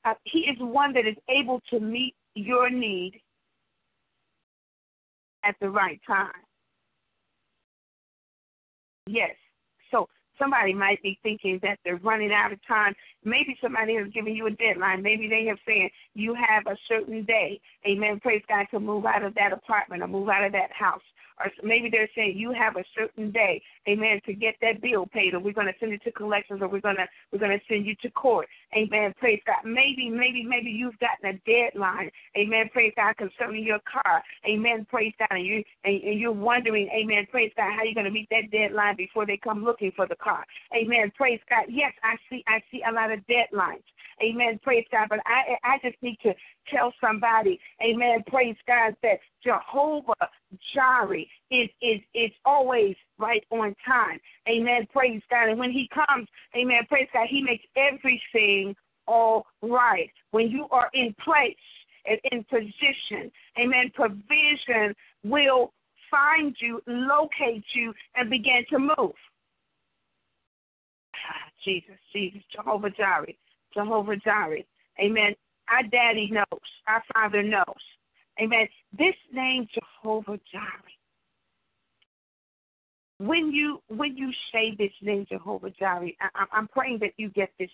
[0.06, 3.20] uh, he is one that is able to meet your need
[5.43, 6.32] at the right time.
[9.08, 9.36] Yes.
[9.91, 10.08] So
[10.39, 12.93] somebody might be thinking that they're running out of time.
[13.23, 15.01] Maybe somebody has given you a deadline.
[15.01, 19.23] Maybe they have said you have a certain day, amen, praise God, to move out
[19.23, 21.01] of that apartment or move out of that house
[21.39, 25.34] or maybe they're saying you have a certain day, amen, to get that bill paid,
[25.34, 27.65] or we're going to send it to collections, or we're going to we're going to
[27.67, 29.13] send you to court, amen.
[29.20, 29.63] Praise God.
[29.65, 32.70] Maybe, maybe, maybe you've gotten a deadline, amen.
[32.72, 34.86] Praise God concerning your car, amen.
[34.89, 37.28] Praise God, and you and, and you're wondering, amen.
[37.32, 40.15] Praise God, how you going to meet that deadline before they come looking for the
[40.15, 41.12] car, amen.
[41.15, 41.65] Praise God.
[41.70, 43.84] Yes, I see, I see a lot of deadlines.
[44.23, 44.60] Amen.
[44.63, 45.07] Praise God.
[45.10, 46.34] But I I just need to
[46.73, 48.23] tell somebody, Amen.
[48.27, 50.13] Praise God, that Jehovah
[50.73, 54.19] Jireh is is is always right on time.
[54.47, 54.88] Amen.
[54.91, 55.49] Praise God.
[55.49, 56.81] And when He comes, Amen.
[56.88, 58.75] Praise God, He makes everything
[59.07, 60.12] all right.
[60.31, 61.55] When you are in place
[62.05, 63.91] and in position, Amen.
[63.93, 65.73] Provision will
[66.10, 69.15] find you, locate you, and begin to move.
[71.15, 73.34] Ah, Jesus, Jesus, Jehovah Jireh.
[73.73, 74.63] Jehovah Jireh.
[74.99, 75.36] Amen.
[75.69, 76.62] Our daddy knows.
[76.88, 77.65] Our father knows.
[78.41, 78.67] Amen.
[78.97, 80.91] This name Jehovah Jireh.
[83.19, 87.51] When you when you say this name Jehovah Jireh, I, I'm praying that you get
[87.60, 87.69] this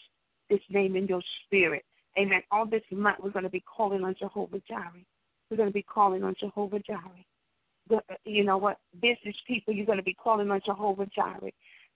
[0.49, 1.85] this name in your spirit.
[2.19, 2.41] Amen.
[2.51, 5.05] All this month we're going to be calling on Jehovah Jireh.
[5.49, 7.25] We're going to be calling on Jehovah Jireh.
[7.89, 8.79] Uh, you know what?
[9.01, 11.51] Business people, you're going to be calling on Jehovah Jireh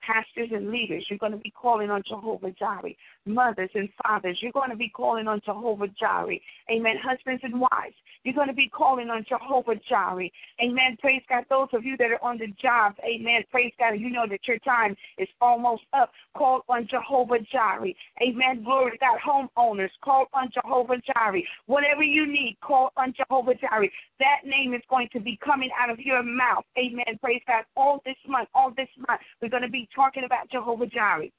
[0.06, 1.06] pastors and leaders.
[1.10, 2.94] You're going to be calling on Jehovah Jireh.
[3.26, 6.40] Mothers and fathers, you're going to be calling on Jehovah Jireh.
[6.72, 6.96] Amen.
[7.04, 10.30] Husbands and wives, you're going to be calling on Jehovah Jireh.
[10.64, 10.98] Amen.
[11.00, 11.46] Praise God.
[11.50, 13.44] Those of you that are on the job, amen.
[13.52, 13.94] Praise God.
[13.94, 16.12] You know that your time is almost up.
[16.38, 17.94] Call on Jehovah Jireh.
[18.22, 18.64] Amen.
[18.64, 19.20] Glory to God.
[19.26, 21.42] Homeowners, call on Jehovah Jireh.
[21.66, 23.90] Whatever you need, call on Jehovah Jireh.
[24.20, 26.64] That name is going to be coming out of your mouth.
[26.78, 27.20] Amen.
[27.22, 27.64] Praise God.
[27.76, 31.30] All this month, all this month, we're going to be talking about Jehovah Jireh.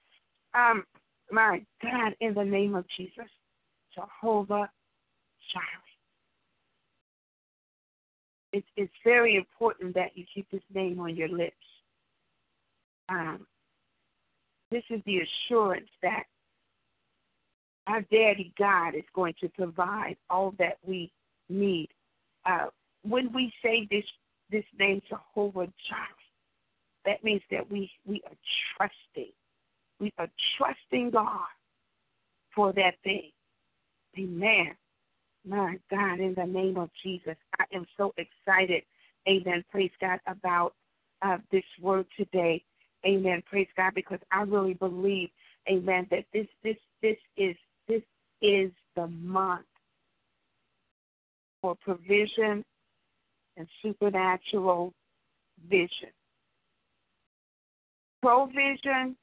[0.55, 0.85] Um,
[1.31, 3.29] my God, in the name of Jesus,
[3.95, 4.71] Jehovah
[5.53, 5.93] Jireh.
[8.53, 11.57] It's, it's very important that you keep this name on your lips.
[13.09, 13.47] Um,
[14.71, 16.25] this is the assurance that
[17.87, 21.11] our daddy God is going to provide all that we
[21.49, 21.89] need.
[22.47, 22.67] Uh,
[23.03, 24.05] when we say this
[24.51, 26.22] this name Jehovah Jireh,
[27.05, 28.37] that means that we, we are
[28.77, 29.33] trusting.
[30.01, 31.47] We are trusting God
[32.55, 33.31] for that thing.
[34.19, 34.75] Amen.
[35.47, 38.83] My God, in the name of Jesus, I am so excited.
[39.29, 39.65] Amen.
[39.71, 40.75] Praise God about
[41.23, 42.63] uh, this word today.
[43.07, 43.43] Amen.
[43.49, 45.31] Praise God, because I really believe,
[45.69, 47.57] Amen, that this this this is
[47.89, 48.03] this
[48.41, 49.67] is the month
[51.61, 52.65] for provision
[53.57, 54.93] and supernatural
[55.69, 56.11] vision
[58.23, 59.17] provision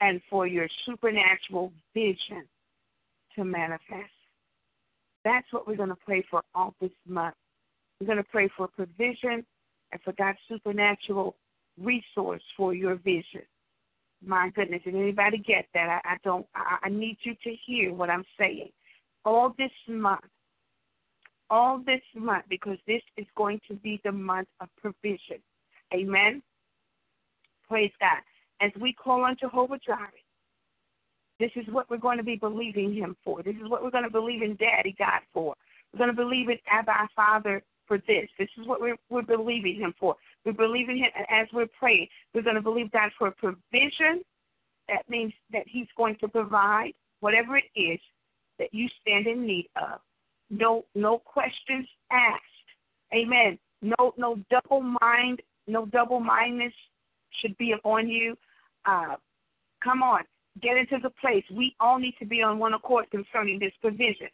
[0.00, 2.46] and for your supernatural vision
[3.36, 4.12] to manifest.
[5.24, 7.34] That's what we're going to pray for all this month.
[8.00, 9.44] We're going to pray for provision
[9.92, 11.36] and for God's supernatural
[11.80, 13.42] resource for your vision.
[14.24, 16.00] My goodness, did anybody get that?
[16.04, 16.46] I, I don't.
[16.54, 18.70] I, I need you to hear what I'm saying.
[19.24, 20.24] All this month,
[21.50, 25.38] all this month, because this is going to be the month of provision.
[25.94, 26.42] Amen.
[27.72, 28.20] Praise God.
[28.60, 30.10] As we call on Jehovah Jireh,
[31.40, 33.42] this is what we're going to be believing Him for.
[33.42, 35.54] This is what we're going to believe in Daddy God for.
[35.90, 38.28] We're going to believe in Abba Father for this.
[38.38, 40.16] This is what we're, we're believing Him for.
[40.44, 44.22] We're believing Him, as we're praying, we're going to believe God for provision.
[44.88, 48.00] That means that He's going to provide whatever it is
[48.58, 49.98] that you stand in need of.
[50.50, 52.42] No, no questions asked.
[53.14, 53.58] Amen.
[53.80, 56.74] No, no double mind, no double mindedness
[57.40, 58.36] should be upon you.
[58.84, 59.16] Uh,
[59.82, 60.22] come on,
[60.60, 61.44] get into the place.
[61.56, 64.28] We all need to be on one accord concerning this provision.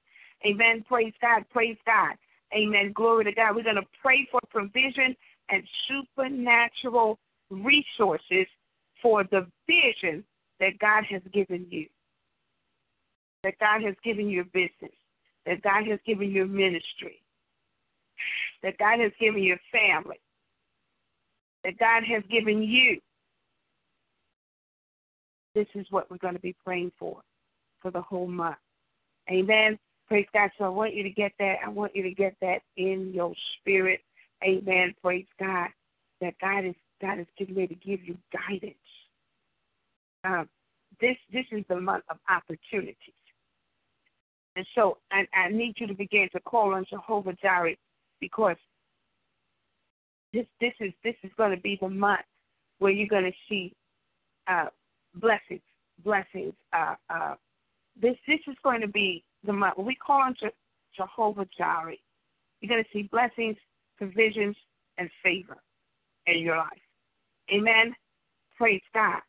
[0.46, 0.84] Amen.
[0.88, 1.44] Praise God.
[1.50, 2.16] Praise God.
[2.54, 2.92] Amen.
[2.94, 3.56] Glory to God.
[3.56, 5.14] We're going to pray for provision
[5.50, 7.18] and supernatural
[7.50, 8.46] resources
[9.02, 10.24] for the vision
[10.60, 11.86] that God has given you.
[13.44, 14.92] That God has given your business.
[15.46, 17.22] That God has given your ministry.
[18.62, 20.20] That God has given your family.
[21.68, 22.98] That God has given you.
[25.54, 27.20] This is what we're going to be praying for
[27.82, 28.56] for the whole month.
[29.30, 29.78] Amen.
[30.06, 30.48] Praise God.
[30.56, 31.56] So I want you to get that.
[31.62, 34.00] I want you to get that in your spirit.
[34.42, 34.94] Amen.
[35.02, 35.68] Praise God.
[36.22, 38.74] That God is God is getting ready to give you guidance.
[40.24, 40.48] Um,
[41.02, 42.96] this this is the month of opportunities.
[44.56, 47.76] And so I, I need you to begin to call on Jehovah Jireh
[48.22, 48.56] because
[50.32, 52.20] this this is this is going to be the month
[52.78, 53.72] where you're going to see
[54.46, 54.66] uh,
[55.14, 55.62] blessings,
[56.04, 56.54] blessings.
[56.72, 57.34] Uh, uh,
[58.00, 60.48] this this is going to be the month we call on Je-
[60.96, 61.94] Jehovah Jireh.
[62.60, 63.56] You're going to see blessings,
[63.96, 64.56] provisions,
[64.98, 65.58] and favor
[66.26, 66.68] in your life.
[67.52, 67.94] Amen.
[68.56, 69.20] Praise God.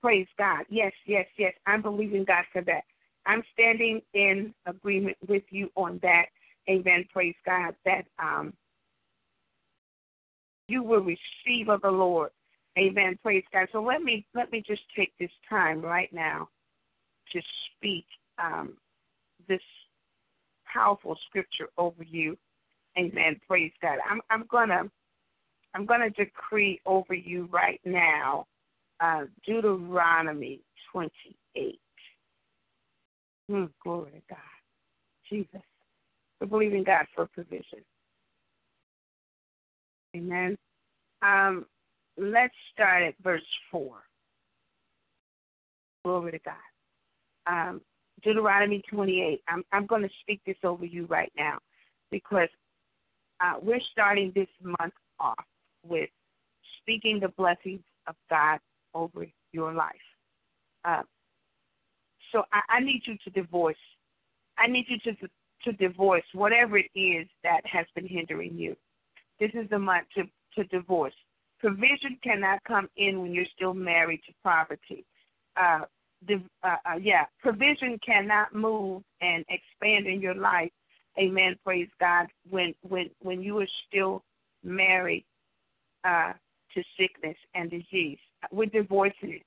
[0.00, 0.64] Praise God.
[0.70, 1.52] Yes, yes, yes.
[1.66, 2.84] I'm believing God for that.
[3.26, 6.26] I'm standing in agreement with you on that.
[6.68, 7.04] Amen.
[7.12, 7.74] Praise God.
[7.84, 8.54] That um,
[10.70, 12.30] you will receive of the Lord.
[12.78, 13.18] Amen.
[13.22, 13.66] Praise God.
[13.72, 16.48] So let me let me just take this time right now
[17.32, 18.06] to speak
[18.42, 18.74] um,
[19.48, 19.60] this
[20.72, 22.38] powerful scripture over you.
[22.96, 23.40] Amen.
[23.48, 23.98] Praise God.
[24.08, 24.84] I'm I'm gonna
[25.74, 28.46] I'm gonna decree over you right now
[29.00, 30.60] uh, Deuteronomy
[30.92, 31.80] 28.
[33.50, 34.38] Mm, glory to God.
[35.28, 35.62] Jesus.
[36.40, 37.80] We believe in God for provision.
[40.16, 40.56] Amen.
[41.22, 41.66] Um,
[42.16, 43.96] let's start at verse 4.
[46.04, 46.54] Glory to God.
[47.46, 47.80] Um,
[48.22, 49.42] Deuteronomy 28.
[49.48, 51.58] I'm, I'm going to speak this over you right now
[52.10, 52.48] because
[53.40, 55.44] uh, we're starting this month off
[55.86, 56.10] with
[56.80, 58.58] speaking the blessings of God
[58.94, 59.94] over your life.
[60.84, 61.02] Uh,
[62.32, 63.76] so I, I need you to divorce.
[64.58, 65.28] I need you to
[65.64, 68.74] to divorce whatever it is that has been hindering you.
[69.40, 70.24] This is the month to
[70.56, 71.14] to divorce.
[71.58, 75.04] Provision cannot come in when you're still married to poverty.
[75.56, 75.80] Uh,
[76.26, 80.70] the, uh, uh, yeah, provision cannot move and expand in your life.
[81.18, 81.56] Amen.
[81.64, 82.26] Praise God.
[82.48, 84.22] When when when you are still
[84.62, 85.24] married
[86.04, 86.32] uh,
[86.74, 88.18] to sickness and disease,
[88.52, 89.42] we're divorcing it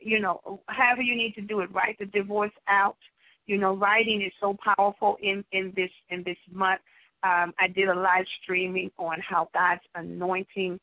[0.00, 2.96] you know, however you need to do it, write the divorce out.
[3.46, 6.80] You know, writing is so powerful in in this in this month.
[7.22, 10.78] Um, I did a live streaming on how God's anointing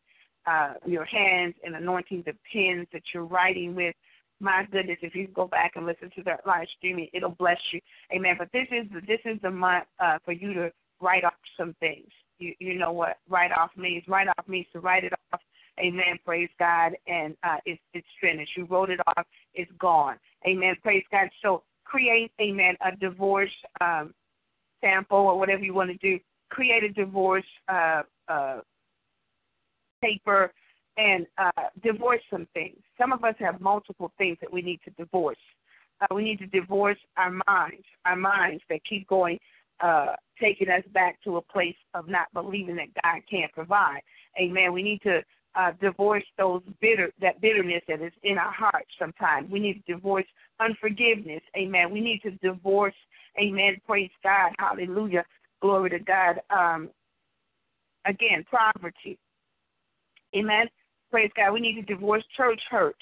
[0.48, 3.96] uh, your hands and anointing the pens that you're writing with.
[4.40, 7.82] My goodness, if you go back and listen to that live streaming, it'll bless you.
[8.16, 8.36] Amen.
[8.38, 10.72] But this is the, this is the month uh, for you to
[11.02, 12.08] write off some things.
[12.38, 14.04] You you know what write off means?
[14.08, 15.42] Write off means to write it off
[15.80, 16.20] Amen.
[16.26, 16.94] Praise God.
[17.08, 18.52] And uh, it's it's finished.
[18.58, 19.26] You wrote it off.
[19.54, 20.18] It's gone.
[20.48, 20.76] Amen.
[20.84, 21.30] Praise God.
[21.42, 24.14] So create, amen, a divorce um,
[24.82, 26.20] sample or whatever you want to do.
[26.50, 28.60] Create a divorce uh, uh,
[30.02, 30.52] paper
[30.98, 32.78] and uh, divorce some things.
[33.00, 35.38] Some of us have multiple things that we need to divorce.
[36.02, 39.40] Uh, we need to divorce our minds, our minds that keep going,
[39.82, 44.02] uh, taking us back to a place of not believing that God can't provide.
[44.40, 44.74] Amen.
[44.74, 45.22] We need to
[45.56, 49.50] uh, divorce those bitter that bitterness that is in our hearts sometimes.
[49.52, 50.26] We need to divorce
[50.60, 51.42] unforgiveness.
[51.58, 51.92] Amen.
[51.92, 52.96] We need to divorce,
[53.40, 53.82] amen.
[53.86, 54.52] Praise God.
[54.60, 55.26] Hallelujah.
[55.62, 56.42] Glory to God.
[56.50, 56.90] Um,
[58.06, 59.18] again, poverty.
[60.36, 60.68] Amen.
[61.12, 61.54] Praise God.
[61.54, 62.96] We need to divorce church hurt.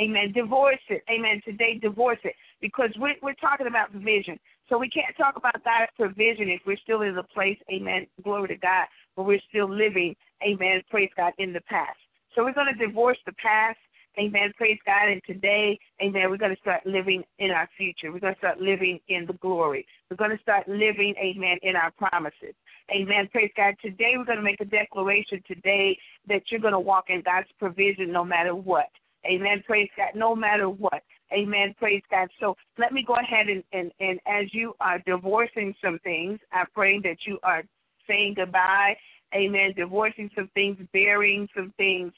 [0.00, 0.32] Amen.
[0.32, 1.02] Divorce it.
[1.10, 1.40] Amen.
[1.44, 2.34] Today, divorce it.
[2.60, 4.38] Because we're, we're talking about provision.
[4.68, 8.48] So we can't talk about God's provision if we're still in the place, amen, glory
[8.48, 11.98] to God, but we're still living, amen, praise God, in the past.
[12.34, 13.76] So we're going to divorce the past,
[14.18, 18.12] amen, praise God, and today, amen, we're going to start living in our future.
[18.12, 19.86] We're going to start living in the glory.
[20.10, 22.54] We're going to start living, amen, in our promises.
[22.90, 23.28] Amen.
[23.32, 23.74] Praise God.
[23.80, 25.96] Today we're going to make a declaration today
[26.28, 28.88] that you're going to walk in God's provision no matter what.
[29.24, 29.62] Amen.
[29.66, 30.10] Praise God.
[30.14, 31.02] No matter what.
[31.32, 31.74] Amen.
[31.78, 32.28] Praise God.
[32.40, 36.64] So let me go ahead and, and, and as you are divorcing some things, I
[36.74, 37.62] pray that you are
[38.06, 38.96] saying goodbye.
[39.34, 39.72] Amen.
[39.76, 42.12] Divorcing some things, burying some things.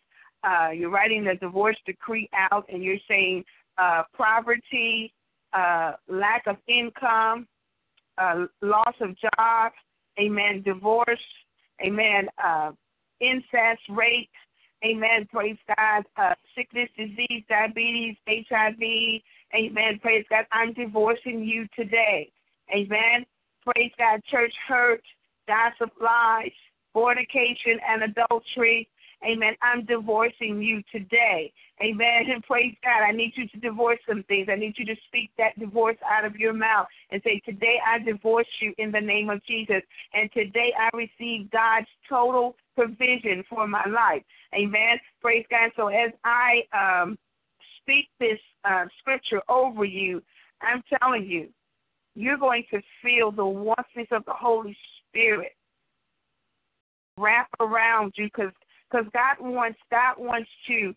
[0.47, 3.45] Uh, you're writing the divorce decree out and you're saying
[3.79, 5.13] uh, poverty,
[5.53, 7.47] uh, lack of income,
[8.19, 9.73] uh, loss of job,
[10.21, 11.19] amen, divorce,
[11.85, 12.73] amen, uh,
[13.21, 14.29] incest, rape,
[14.85, 15.27] Amen.
[15.33, 16.05] Praise God.
[16.17, 19.23] Uh, sickness, disease, diabetes, HIV.
[19.55, 19.99] Amen.
[20.01, 20.45] Praise God.
[20.53, 22.31] I'm divorcing you today.
[22.71, 23.25] Amen.
[23.65, 24.21] Praise God.
[24.31, 25.03] Church hurt,
[25.49, 26.53] gossip, lies,
[26.93, 28.89] fornication, and adultery.
[29.25, 29.55] Amen.
[29.63, 31.53] I'm divorcing you today.
[31.83, 32.25] Amen.
[32.33, 33.03] And praise God.
[33.03, 34.49] I need you to divorce some things.
[34.51, 37.99] I need you to speak that divorce out of your mouth and say, Today I
[37.99, 39.83] divorce you in the name of Jesus.
[40.13, 44.23] And today I receive God's total provision for my life.
[44.55, 44.99] Amen.
[45.21, 45.71] Praise God.
[45.77, 47.19] So as I um,
[47.81, 50.23] speak this uh, scripture over you,
[50.63, 51.49] I'm telling you,
[52.15, 54.77] you're going to feel the oneness of the Holy
[55.09, 55.53] Spirit
[57.17, 58.53] wrap around you because
[58.95, 60.95] because God wants God wants to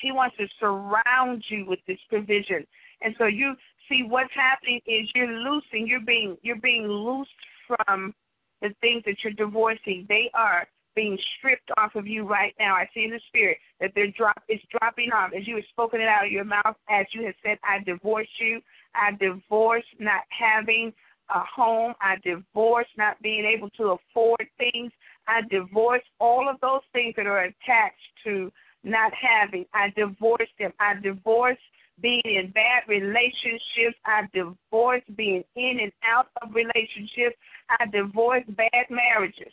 [0.00, 2.66] He wants to surround you with this provision.
[3.02, 3.54] And so you
[3.88, 7.30] see what's happening is you're loosing, you're being you're being loosed
[7.66, 8.14] from
[8.62, 10.06] the things that you're divorcing.
[10.08, 12.74] They are being stripped off of you right now.
[12.74, 16.00] I see in the spirit that they're drop it's dropping off as you have spoken
[16.00, 18.60] it out of your mouth, as you have said, I divorce you.
[18.94, 20.92] I divorce not having
[21.30, 21.94] a home.
[22.00, 24.92] I divorce not being able to afford things.
[25.26, 28.52] I divorce all of those things that are attached to
[28.84, 29.66] not having.
[29.74, 30.72] I divorce them.
[30.78, 31.58] I divorce
[32.00, 33.96] being in bad relationships.
[34.04, 37.36] I divorce being in and out of relationships.
[37.70, 39.52] I divorce bad marriages.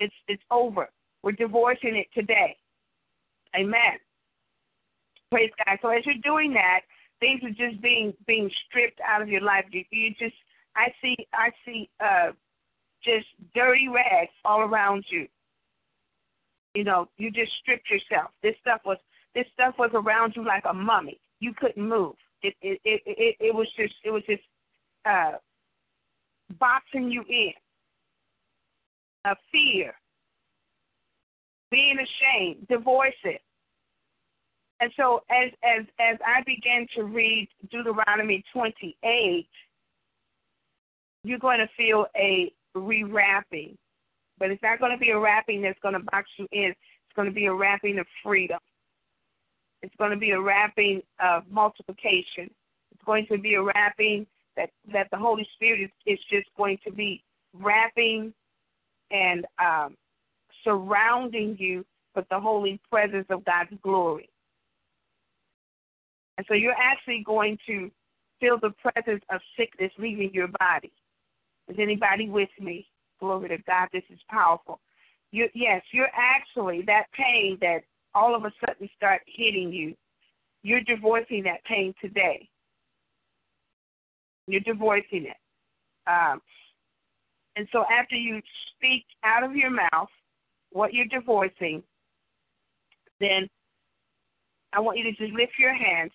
[0.00, 0.88] It's it's over.
[1.22, 2.56] We're divorcing it today.
[3.58, 3.98] Amen.
[5.30, 5.78] Praise God.
[5.80, 6.80] So as you're doing that,
[7.20, 9.64] things are just being being stripped out of your life.
[9.72, 10.34] You just
[10.76, 12.32] I see I see uh
[13.02, 15.26] just dirty rags all around you.
[16.74, 18.30] You know, you just stripped yourself.
[18.42, 18.98] This stuff was
[19.34, 21.18] this stuff was around you like a mummy.
[21.40, 22.14] You couldn't move.
[22.42, 24.42] It it it it, it was just it was just
[25.06, 25.32] uh
[26.58, 27.52] boxing you in
[29.24, 29.94] of fear,
[31.70, 33.40] being ashamed, divorce it.
[34.80, 39.48] And so as as as I began to read Deuteronomy 28,
[41.26, 43.76] you're going to feel a rewrapping.
[44.38, 46.70] But it's not going to be a wrapping that's going to box you in.
[46.70, 48.58] It's going to be a wrapping of freedom.
[49.82, 52.50] It's going to be a wrapping of multiplication.
[52.92, 56.78] It's going to be a wrapping that, that the Holy Spirit is, is just going
[56.84, 57.22] to be
[57.54, 58.32] wrapping
[59.10, 59.96] and um,
[60.64, 64.28] surrounding you with the holy presence of God's glory.
[66.36, 67.90] And so you're actually going to
[68.40, 70.92] feel the presence of sickness leaving your body.
[71.68, 72.86] Is anybody with me?
[73.20, 73.88] Glory to God.
[73.92, 74.80] This is powerful.
[75.32, 77.80] You, yes, you're actually that pain that
[78.14, 79.94] all of a sudden start hitting you.
[80.62, 82.48] You're divorcing that pain today.
[84.46, 85.36] You're divorcing it.
[86.06, 86.40] Um,
[87.56, 88.40] and so after you
[88.76, 90.08] speak out of your mouth
[90.72, 91.82] what you're divorcing,
[93.18, 93.48] then
[94.72, 96.12] I want you to just lift your hands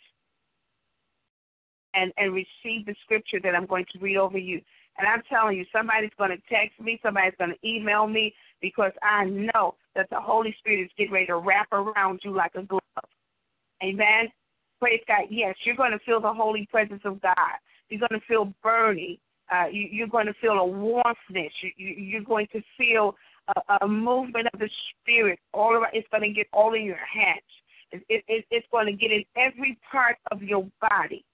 [1.94, 4.62] and, and receive the scripture that I'm going to read over you.
[4.98, 8.92] And I'm telling you, somebody's going to text me, somebody's going to email me because
[9.02, 12.64] I know that the Holy Spirit is getting ready to wrap around you like a
[12.64, 12.82] glove.
[13.84, 14.30] Amen.
[14.80, 15.26] Praise God.
[15.30, 17.36] Yes, you're going to feel the holy presence of God.
[17.90, 19.18] You're going to feel burning.
[19.52, 21.52] Uh, you, you're going to feel a warmthness.
[21.62, 23.16] You, you're going to feel
[23.56, 24.70] a, a movement of the
[25.02, 25.92] Spirit all around.
[25.94, 27.42] It's going to get all in your hands.
[27.92, 31.26] It, it, it's going to get in every part of your body.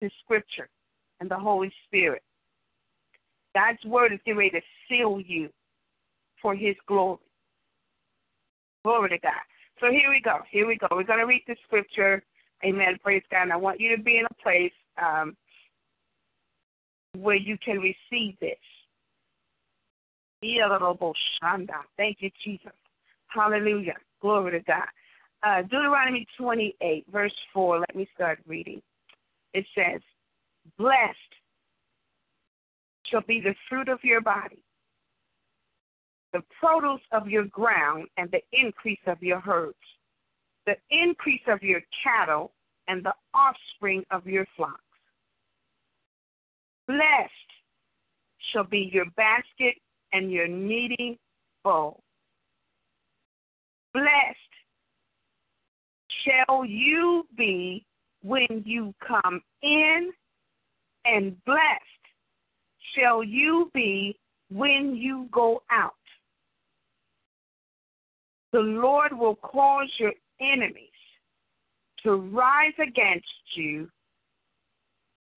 [0.00, 0.68] The Scripture
[1.20, 2.22] and the Holy Spirit.
[3.54, 5.48] God's Word is getting ready to seal you
[6.40, 7.18] for His glory.
[8.84, 9.32] Glory to God.
[9.80, 10.38] So here we go.
[10.50, 10.86] Here we go.
[10.90, 12.22] We're going to read the Scripture.
[12.64, 12.98] Amen.
[13.02, 13.42] Praise God.
[13.42, 15.36] And I want you to be in a place um,
[17.18, 18.56] where you can receive this.
[21.96, 22.72] Thank you, Jesus.
[23.28, 23.94] Hallelujah.
[24.20, 24.84] Glory to God.
[25.42, 27.80] uh, Deuteronomy 28, verse 4.
[27.80, 28.82] Let me start reading.
[29.54, 30.00] It says,
[30.78, 31.16] Blessed
[33.06, 34.62] shall be the fruit of your body,
[36.32, 39.76] the produce of your ground, and the increase of your herds,
[40.66, 42.52] the increase of your cattle,
[42.88, 44.80] and the offspring of your flocks.
[46.86, 47.30] Blessed
[48.52, 49.74] shall be your basket
[50.12, 51.16] and your kneading
[51.62, 52.02] bowl.
[53.92, 54.06] Blessed
[56.24, 57.84] shall you be
[58.22, 60.12] when you come in,
[61.04, 61.60] and blessed
[62.94, 64.18] shall you be
[64.50, 65.94] when you go out.
[68.52, 70.88] The Lord will cause your enemies
[72.02, 73.26] to rise against
[73.56, 73.88] you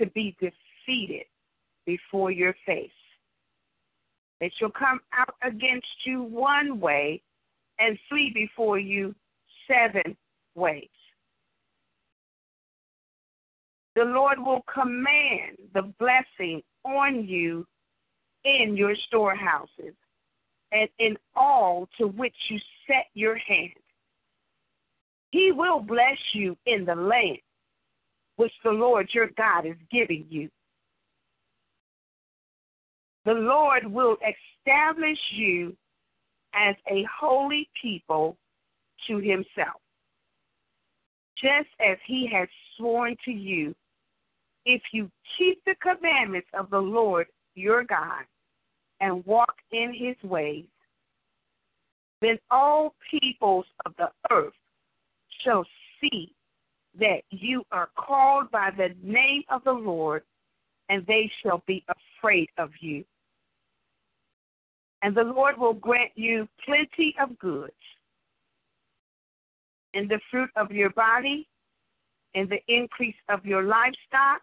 [0.01, 1.25] to be defeated
[1.85, 2.89] before your face.
[4.39, 7.21] They shall come out against you one way
[7.79, 9.13] and flee before you
[9.67, 10.17] seven
[10.55, 10.89] ways.
[13.95, 17.65] The Lord will command the blessing on you
[18.43, 19.93] in your storehouses
[20.71, 23.71] and in all to which you set your hand.
[25.31, 27.37] He will bless you in the land
[28.35, 30.49] which the Lord your God is giving you.
[33.25, 35.75] The Lord will establish you
[36.53, 38.37] as a holy people
[39.07, 39.81] to himself,
[41.41, 43.73] just as he has sworn to you,
[44.65, 48.23] if you keep the commandments of the Lord your God
[49.01, 50.65] and walk in his ways,
[52.21, 54.53] then all peoples of the earth
[55.43, 55.65] shall
[55.99, 56.33] see
[56.99, 60.23] that you are called by the name of the Lord,
[60.89, 61.83] and they shall be
[62.19, 63.03] afraid of you.
[65.01, 67.73] And the Lord will grant you plenty of goods
[69.93, 71.47] in the fruit of your body,
[72.33, 74.41] in the increase of your livestock,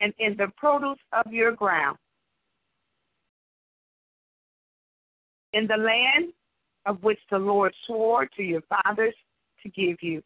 [0.00, 1.96] and in the produce of your ground.
[5.52, 6.32] In the land
[6.86, 9.14] of which the Lord swore to your fathers
[9.62, 10.22] to give you.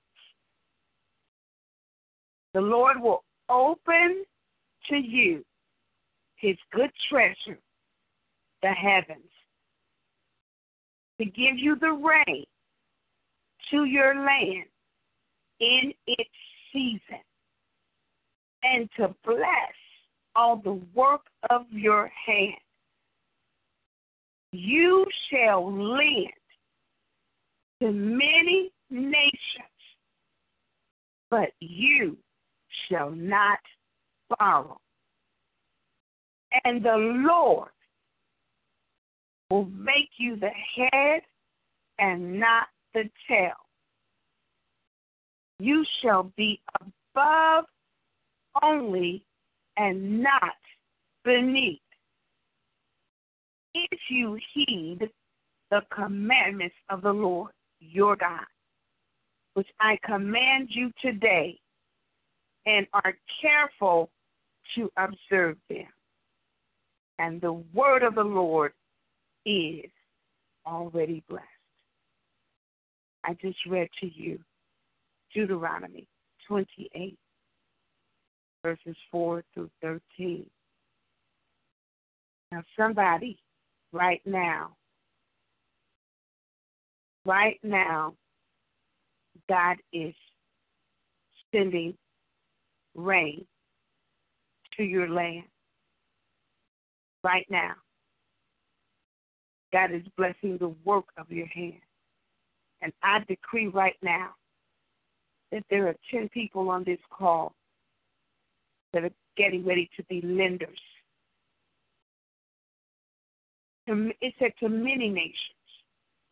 [2.54, 4.24] The Lord will open
[4.88, 5.44] to you
[6.36, 7.58] his good treasure,
[8.62, 9.30] the heavens,
[11.18, 12.44] to give you the rain
[13.70, 14.66] to your land
[15.60, 16.30] in its
[16.72, 17.22] season,
[18.62, 19.74] and to bless
[20.34, 22.54] all the work of your hand.
[24.52, 26.32] You shall lend
[27.80, 29.32] to many nations,
[31.30, 32.16] but you
[32.88, 33.58] shall not
[34.38, 34.78] borrow.
[36.64, 37.70] And the Lord
[39.50, 41.22] will make you the head
[41.98, 43.52] and not the tail.
[45.58, 47.64] You shall be above
[48.62, 49.24] only
[49.76, 50.56] and not
[51.24, 51.80] beneath.
[53.74, 55.10] If you heed
[55.70, 58.46] the commandments of the Lord your God,
[59.54, 61.58] which I command you today,
[62.66, 64.10] and are careful
[64.74, 65.86] to observe them.
[67.18, 68.72] And the word of the Lord
[69.44, 69.90] is
[70.66, 71.44] already blessed.
[73.24, 74.38] I just read to you
[75.34, 76.06] Deuteronomy
[76.46, 77.16] 28,
[78.62, 80.46] verses 4 through 13.
[82.50, 83.38] Now, somebody
[83.92, 84.76] right now,
[87.24, 88.14] right now,
[89.48, 90.14] God is
[91.52, 91.94] sending
[92.94, 93.44] rain
[94.76, 95.44] to your land
[97.22, 97.74] right now.
[99.72, 101.80] God is blessing the work of your hand.
[102.80, 104.30] And I decree right now
[105.52, 107.54] that there are 10 people on this call
[108.92, 110.78] that are getting ready to be lenders.
[113.86, 115.34] It said to many nations,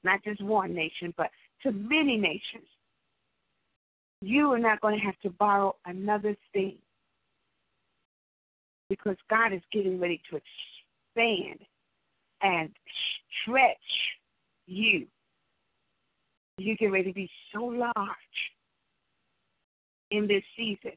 [0.05, 1.31] not just one nation, but
[1.63, 2.69] to many nations.
[4.21, 6.77] You are not going to have to borrow another thing
[8.89, 11.61] because God is getting ready to expand
[12.43, 12.71] and
[13.43, 13.77] stretch
[14.67, 15.07] you.
[16.59, 17.95] You get ready to be so large
[20.11, 20.93] in this season.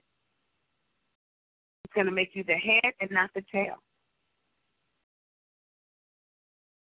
[1.84, 3.76] It's going to make you the head and not the tail.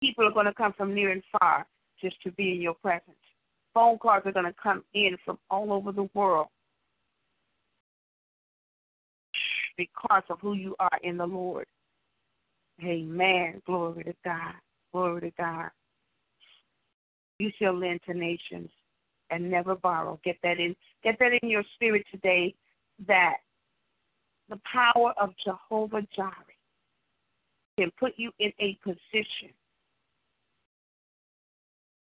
[0.01, 1.65] People are going to come from near and far
[2.01, 3.17] just to be in your presence.
[3.73, 6.47] Phone calls are going to come in from all over the world
[9.77, 11.65] because of who you are in the Lord.
[12.83, 13.61] Amen.
[13.65, 14.53] Glory to God.
[14.91, 15.69] Glory to God.
[17.39, 18.69] You shall lend to nations,
[19.29, 20.19] and never borrow.
[20.23, 22.53] Get that in get that in your spirit today
[23.07, 23.37] that
[24.49, 26.33] the power of Jehovah Jireh
[27.77, 29.53] can put you in a position,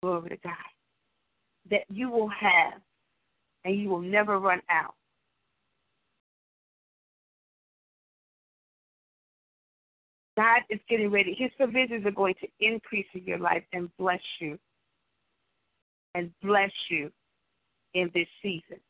[0.03, 0.55] glory to God,
[1.71, 2.81] that you will have
[3.64, 4.95] and you will never run out.
[10.37, 11.35] God is getting ready.
[11.37, 14.57] His provisions are going to increase in your life and bless you.
[16.15, 17.11] And bless you
[17.95, 18.81] in this season.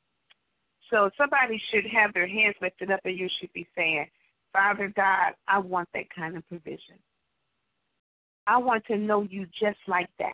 [0.90, 4.06] So somebody should have their hands lifted up and you should be saying,
[4.52, 6.96] Father God, I want that kind of provision.
[8.46, 10.32] I want to know you just like that.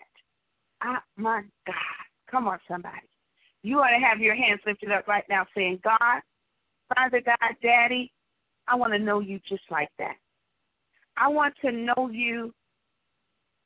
[0.80, 1.74] I, my God.
[2.30, 3.08] Come on, somebody.
[3.62, 6.20] You ought to have your hands lifted up right now saying, God,
[6.94, 8.12] Father God, Daddy,
[8.68, 10.16] I want to know you just like that.
[11.16, 12.52] I want to know you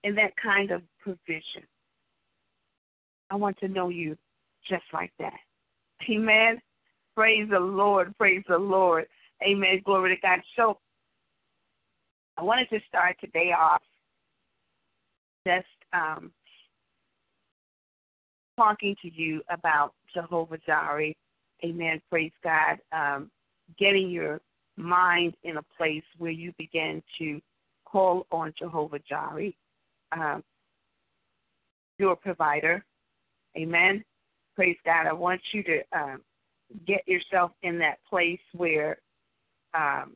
[0.05, 1.66] in that kind of provision.
[3.31, 4.16] I want to know you
[4.68, 5.39] just like that.
[6.09, 6.61] Amen.
[7.14, 8.16] Praise the Lord.
[8.16, 9.07] Praise the Lord.
[9.43, 9.81] Amen.
[9.85, 10.41] Glory to God.
[10.57, 10.79] So
[12.37, 13.83] I wanted to start today off
[15.47, 16.31] just um,
[18.57, 21.14] talking to you about Jehovah Jireh.
[21.64, 22.01] Amen.
[22.11, 22.79] Praise God.
[22.93, 23.31] Um,
[23.79, 24.41] getting your
[24.76, 27.41] mind in a place where you begin to
[27.85, 29.51] call on Jehovah Jireh,
[30.12, 30.45] um,
[31.99, 32.85] your provider.
[33.59, 34.04] Amen.
[34.54, 35.06] Praise God.
[35.06, 36.22] I want you to um,
[36.86, 38.98] get yourself in that place where
[39.74, 40.14] um,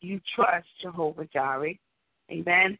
[0.00, 1.74] you trust Jehovah Jireh.
[2.30, 2.78] Amen.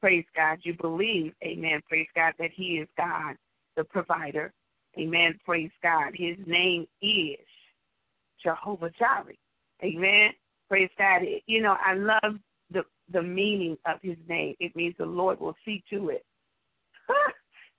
[0.00, 0.58] Praise God.
[0.62, 1.80] You believe, amen.
[1.88, 3.36] Praise God, that He is God,
[3.76, 4.52] the provider.
[4.98, 5.38] Amen.
[5.44, 6.12] Praise God.
[6.14, 7.38] His name is
[8.42, 9.34] Jehovah Jireh.
[9.82, 10.30] Amen.
[10.68, 11.22] Praise God.
[11.46, 12.38] You know, I love
[12.70, 14.54] the the meaning of his name.
[14.60, 16.24] It means the Lord will see to it.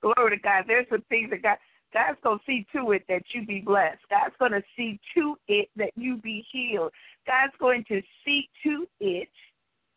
[0.05, 0.65] Glory to God.
[0.67, 1.57] There's some things that God
[1.95, 4.01] God's to see to it that you be blessed.
[4.09, 6.91] God's to see to it that you be healed.
[7.25, 9.29] God's going to see to it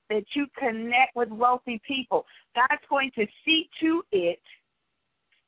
[0.08, 2.24] that you connect with wealthy people.
[2.54, 4.40] God's going to see to it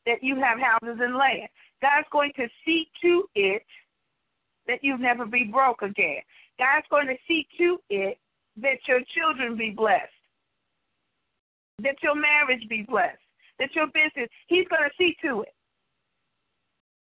[0.06, 1.48] that you have houses and land.
[1.80, 3.62] God's going to see to it
[4.66, 6.20] that you never be broke again.
[6.58, 8.18] God's going to see to it
[8.60, 10.10] that your children be blessed,
[11.82, 13.18] that your marriage be blessed,
[13.60, 15.54] that your business, He's going to see to it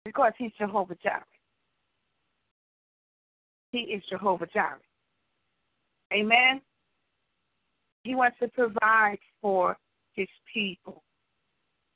[0.04, 1.24] because He's Jehovah Jireh.
[3.72, 4.80] He is Jehovah Jireh.
[6.12, 6.62] Amen.
[8.04, 9.78] He wants to provide for
[10.14, 11.04] His people.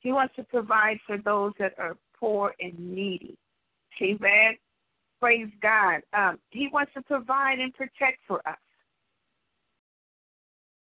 [0.00, 3.36] He wants to provide for those that are poor and needy.
[4.00, 4.56] Amen.
[5.20, 6.02] Praise God.
[6.12, 8.58] Um, he wants to provide and protect for us.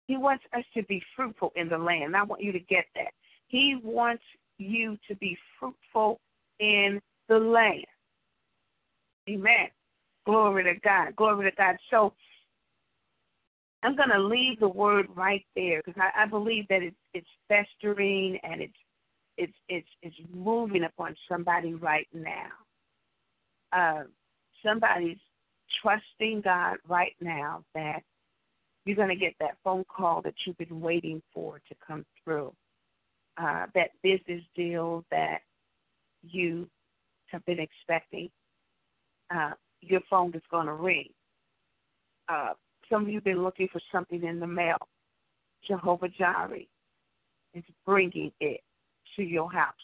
[0.06, 2.16] He wants us to be fruitful in the land.
[2.16, 3.12] I want you to get that.
[3.48, 4.22] He wants
[4.58, 6.20] you to be fruitful
[6.60, 7.84] in the land.
[9.28, 9.68] Amen.
[10.26, 11.16] Glory to God.
[11.16, 11.76] Glory to God.
[11.90, 12.12] So
[13.82, 17.26] I'm going to leave the word right there because I, I believe that it's it's
[17.48, 18.72] festering and it's
[19.36, 22.48] it's it's it's moving upon somebody right now.
[23.72, 24.04] Uh,
[24.64, 25.18] somebody's
[25.82, 28.02] trusting God right now that
[28.84, 32.52] you're going to get that phone call that you've been waiting for to come through.
[33.40, 35.38] Uh, that business deal that
[36.22, 36.68] you
[37.26, 38.28] have been expecting,
[39.34, 41.08] uh, your phone is going to ring.
[42.28, 42.54] Uh,
[42.90, 44.78] some of you have been looking for something in the mail.
[45.66, 46.66] Jehovah Jireh
[47.54, 48.60] is bringing it
[49.16, 49.74] to your house.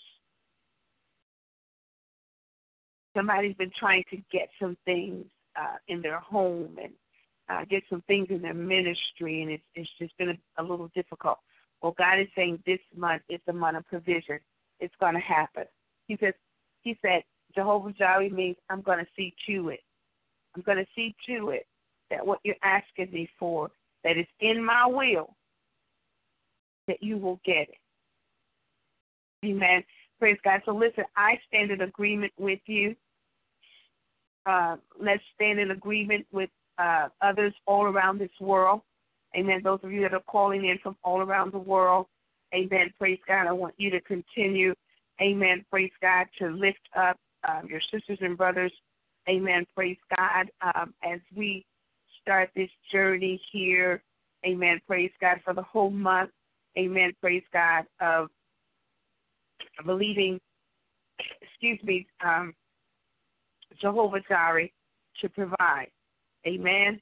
[3.17, 5.27] Somebody's been trying to get some things
[5.57, 6.93] uh, in their home and
[7.49, 10.91] uh, get some things in their ministry, and it's it's just been a, a little
[10.95, 11.39] difficult.
[11.85, 14.39] Well, God is saying this month is the month of provision.
[14.81, 15.65] It's going to happen.
[16.09, 16.33] He says,
[16.81, 17.23] He said,
[17.55, 19.81] Jehovah Jireh means I'm going to see to it.
[20.57, 21.67] I'm going to see to it
[22.11, 23.71] that what you're asking me for,
[24.03, 25.35] that is in my will,
[26.89, 27.77] that you will get it.
[29.45, 29.85] Amen.
[30.19, 30.63] Praise God.
[30.65, 32.97] So listen, I stand in agreement with you.
[34.47, 38.81] Uh, let's stand in agreement with uh, others all around this world.
[39.37, 39.61] Amen.
[39.63, 42.07] Those of you that are calling in from all around the world.
[42.55, 42.93] Amen.
[42.99, 43.47] Praise God.
[43.47, 44.75] I want you to continue.
[45.21, 45.65] Amen.
[45.71, 47.17] Praise God to lift up
[47.49, 48.73] um, your sisters and brothers.
[49.29, 49.67] Amen.
[49.75, 50.51] Praise God.
[50.63, 51.65] Um, as we
[52.25, 54.03] start this journey here.
[54.47, 54.81] Amen.
[54.87, 56.31] Praise God for the whole month.
[56.77, 57.13] Amen.
[57.21, 58.29] Praise God of
[59.85, 60.41] believing,
[61.43, 62.55] excuse me, um,
[63.81, 64.69] Jehovah Jireh
[65.21, 65.89] to provide.
[66.47, 67.01] Amen.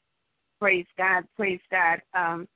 [0.62, 1.24] Praise God.
[1.34, 2.00] Praise God.
[2.14, 2.46] Um,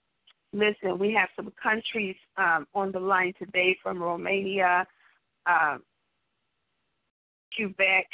[0.53, 4.87] listen, we have some countries um, on the line today from Romania,
[5.45, 5.79] uh,
[7.77, 8.07] Beck.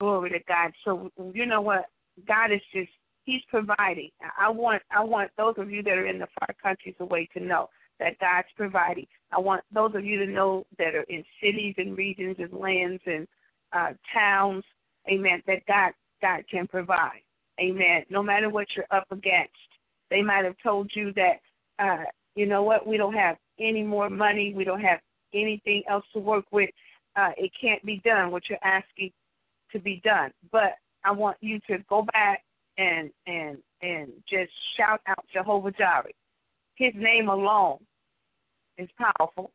[0.00, 0.72] Glory to God.
[0.82, 1.90] So you know what?
[2.26, 2.88] God is just
[3.26, 4.08] He's providing.
[4.38, 7.40] I want I want those of you that are in the far countries away to
[7.40, 7.68] know
[7.98, 9.06] that God's providing.
[9.30, 13.02] I want those of you to know that are in cities and regions and lands
[13.04, 13.28] and
[13.74, 14.64] uh, towns,
[15.06, 15.92] amen, that God
[16.22, 17.22] God can provide.
[17.60, 18.04] Amen.
[18.10, 19.52] No matter what you're up against.
[20.10, 21.40] They might have told you that
[21.78, 22.04] uh,
[22.34, 25.00] you know what, we don't have any more money, we don't have
[25.34, 26.70] anything else to work with.
[27.16, 29.10] Uh, it can't be done what you're asking
[29.72, 30.30] to be done.
[30.52, 32.42] But I want you to go back
[32.78, 36.12] and and and just shout out Jehovah Jireh.
[36.76, 37.78] His name alone
[38.78, 39.50] is powerful.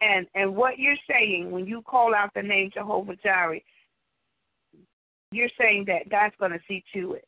[0.00, 3.60] And and what you're saying when you call out the name Jehovah Jireh,
[5.32, 7.26] you're saying that God's going to see to it.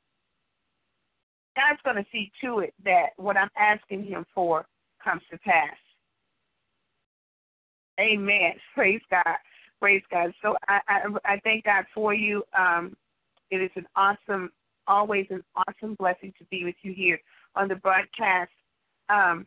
[1.56, 4.66] God's going to see to it that what I'm asking Him for
[5.02, 5.76] comes to pass.
[8.00, 8.54] Amen.
[8.74, 9.36] Praise God.
[9.80, 10.32] Praise God.
[10.42, 12.42] So I I, I thank God for you.
[12.58, 12.96] Um,
[13.50, 14.50] it is an awesome
[14.86, 17.18] always an awesome blessing to be with you here
[17.56, 18.50] on the broadcast.
[19.08, 19.46] Um,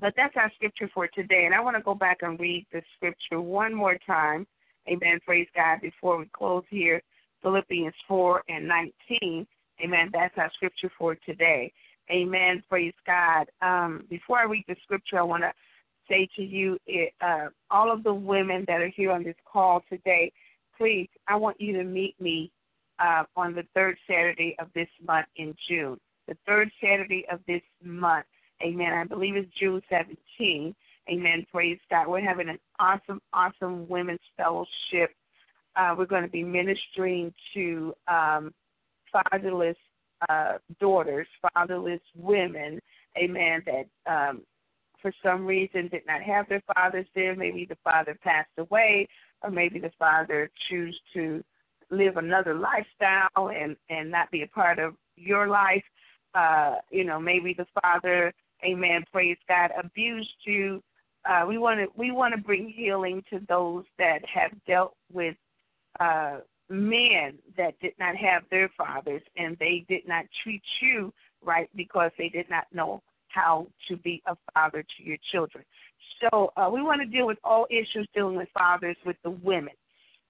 [0.00, 1.44] but that's our scripture for today.
[1.44, 4.46] And I want to go back and read the scripture one more time.
[4.88, 5.20] Amen.
[5.24, 5.80] Praise God.
[5.82, 7.02] Before we close here,
[7.42, 9.46] Philippians 4 and 19.
[9.82, 10.10] Amen.
[10.12, 11.72] That's our scripture for today.
[12.10, 12.62] Amen.
[12.68, 13.46] Praise God.
[13.62, 15.52] Um, before I read the scripture, I want to
[16.08, 19.82] say to you, it, uh, all of the women that are here on this call
[19.88, 20.32] today,
[20.76, 22.50] please, I want you to meet me
[22.98, 25.98] uh, on the third Saturday of this month in June.
[26.26, 28.26] The third Saturday of this month,
[28.62, 28.92] amen.
[28.92, 30.74] I believe it's June 17.
[31.10, 31.46] Amen.
[31.50, 32.08] Praise God.
[32.08, 35.10] We're having an awesome, awesome women's fellowship.
[35.76, 38.52] Uh, we're going to be ministering to um,
[39.12, 39.76] fatherless
[40.28, 42.80] uh, daughters, fatherless women,
[43.16, 44.42] amen, that um,
[45.00, 47.34] for some reason did not have their fathers there.
[47.34, 49.08] Maybe the father passed away,
[49.42, 51.42] or maybe the father chose to
[51.90, 55.82] live another lifestyle and and not be a part of your life.
[56.34, 58.32] Uh, you know, maybe the father,
[58.64, 60.82] amen, praise God, abused you.
[61.28, 65.36] Uh, we want to we want to bring healing to those that have dealt with
[65.98, 66.38] uh,
[66.68, 71.12] men that did not have their fathers and they did not treat you
[71.44, 75.64] right because they did not know how to be a father to your children.
[76.20, 79.74] So uh, we want to deal with all issues dealing with fathers with the women.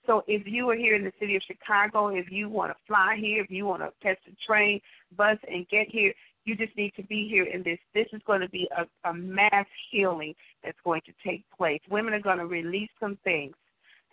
[0.06, 3.16] So if you are here in the city of Chicago, if you want to fly
[3.20, 4.80] here, if you want to catch the train,
[5.16, 6.12] bus, and get here,
[6.44, 7.78] you just need to be here in this.
[7.94, 10.34] This is going to be a, a mass healing
[10.64, 11.80] that's going to take place.
[11.90, 13.54] Women are going to release some things.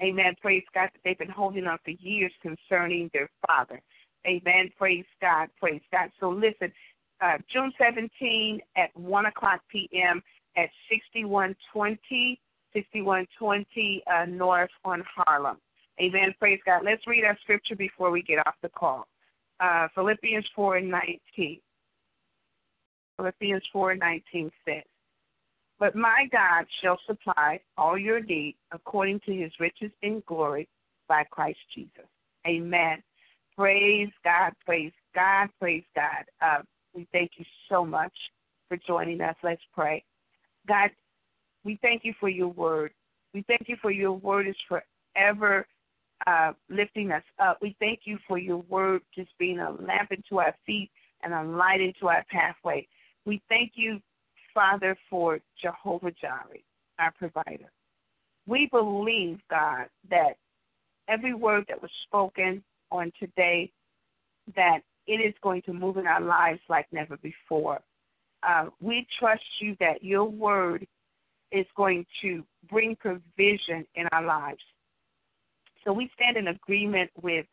[0.01, 0.35] Amen.
[0.41, 3.81] Praise God that they've been holding on for years concerning their father.
[4.27, 4.71] Amen.
[4.77, 5.49] Praise God.
[5.59, 6.11] Praise God.
[6.19, 6.71] So listen,
[7.21, 10.21] uh, June 17 at 1 o'clock p.m.
[10.55, 12.39] at 6120,
[12.73, 15.57] 6120 uh, North on Harlem.
[15.99, 16.33] Amen.
[16.37, 16.83] Praise God.
[16.85, 19.07] Let's read our scripture before we get off the call.
[19.59, 21.59] Uh, Philippians 4 and 19.
[23.17, 24.83] Philippians 4 and 19 says,
[25.79, 30.67] But my God shall supply all your need according to his riches in glory
[31.07, 32.07] by Christ Jesus.
[32.47, 33.03] Amen.
[33.55, 34.53] Praise God.
[34.65, 35.49] Praise God.
[35.59, 36.25] Praise God.
[36.41, 36.61] Uh,
[36.93, 38.13] we thank you so much
[38.67, 39.35] for joining us.
[39.43, 40.03] Let's pray.
[40.67, 40.89] God,
[41.63, 42.91] we thank you for your word.
[43.33, 45.67] We thank you for your word is forever
[46.25, 47.59] uh, lifting us up.
[47.61, 50.89] We thank you for your word just being a lamp into our feet
[51.23, 52.87] and a light into our pathway.
[53.25, 53.99] We thank you,
[54.57, 56.63] Father, for Jehovah Jireh,
[56.97, 57.71] our provider.
[58.47, 60.37] We believe, God, that
[61.07, 63.71] every word that was spoken on today,
[64.55, 67.81] that it is going to move in our lives like never before.
[68.41, 70.87] Uh, we trust you that your word
[71.51, 74.63] is going to bring provision in our lives.
[75.85, 77.45] So we stand in agreement with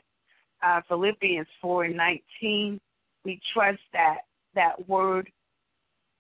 [0.63, 2.81] uh, Philippians 4 and 19.
[3.27, 4.21] We trust that
[4.55, 5.29] that word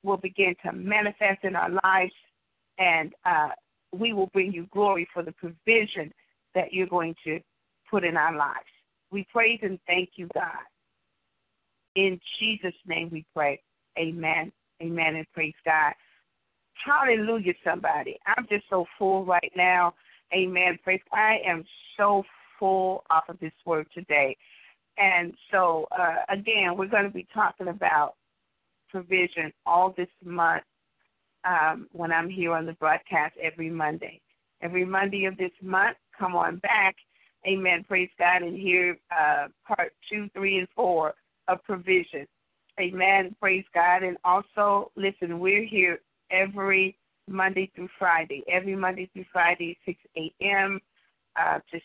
[0.05, 2.12] will begin to manifest in our lives,
[2.78, 3.48] and uh,
[3.92, 6.12] we will bring you glory for the provision
[6.55, 7.40] that you're going to
[7.90, 8.66] put in our lives.
[9.11, 10.64] We praise and thank you, God.
[11.96, 13.61] In Jesus' name we pray.
[13.98, 14.52] Amen.
[14.82, 15.16] Amen.
[15.16, 15.92] And praise God.
[16.84, 18.18] Hallelujah, somebody.
[18.26, 19.94] I'm just so full right now.
[20.32, 20.78] Amen.
[20.82, 21.00] Praise.
[21.12, 21.64] I am
[21.96, 22.24] so
[22.59, 24.36] full off of this word today.
[24.98, 28.14] And so, uh, again, we're going to be talking about
[28.95, 30.62] provision all this month
[31.45, 34.20] um, when I'm here on the broadcast every Monday.
[34.62, 36.95] Every Monday of this month, come on back.
[37.45, 37.84] Amen.
[37.88, 38.42] Praise God.
[38.42, 41.14] And hear uh, part two, three, and four
[41.49, 42.24] of provision.
[42.78, 43.34] Amen.
[43.40, 44.05] Praise God.
[44.05, 45.99] And also, listen, we're here
[46.30, 46.97] every
[47.28, 48.45] Monday through Friday.
[48.49, 50.80] Every Monday through Friday, 6 a.m.
[51.36, 51.80] Uh, to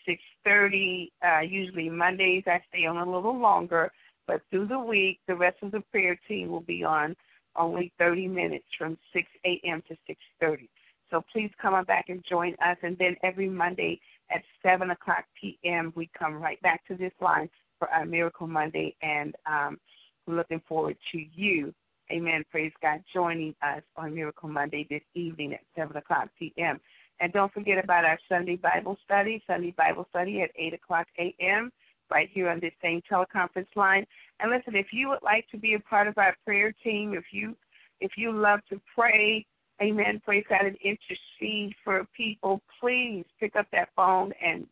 [0.48, 1.10] 6:30.
[1.26, 3.92] Uh, usually Mondays I stay on a little longer,
[4.30, 7.16] but through the week, the rest of the prayer team will be on
[7.56, 9.82] only 30 minutes from 6 a.m.
[9.88, 10.70] to 6:30.
[11.10, 12.78] So please come on back and join us.
[12.84, 14.00] And then every Monday
[14.30, 17.50] at 7 o'clock p.m., we come right back to this line
[17.80, 18.96] for our Miracle Monday.
[19.02, 19.80] And um,
[20.28, 21.74] we're looking forward to you,
[22.12, 26.80] amen, praise God, joining us on Miracle Monday this evening at 7 o'clock p.m.
[27.20, 31.72] And don't forget about our Sunday Bible study, Sunday Bible study at 8 o'clock a.m.,
[32.10, 34.06] right here on this same teleconference line.
[34.40, 37.26] And listen, if you would like to be a part of our prayer team, if
[37.32, 37.56] you
[38.02, 39.46] if you love to pray,
[39.82, 40.22] Amen.
[40.26, 42.62] Praise God and intercede for people.
[42.82, 44.68] Please pick up that phone and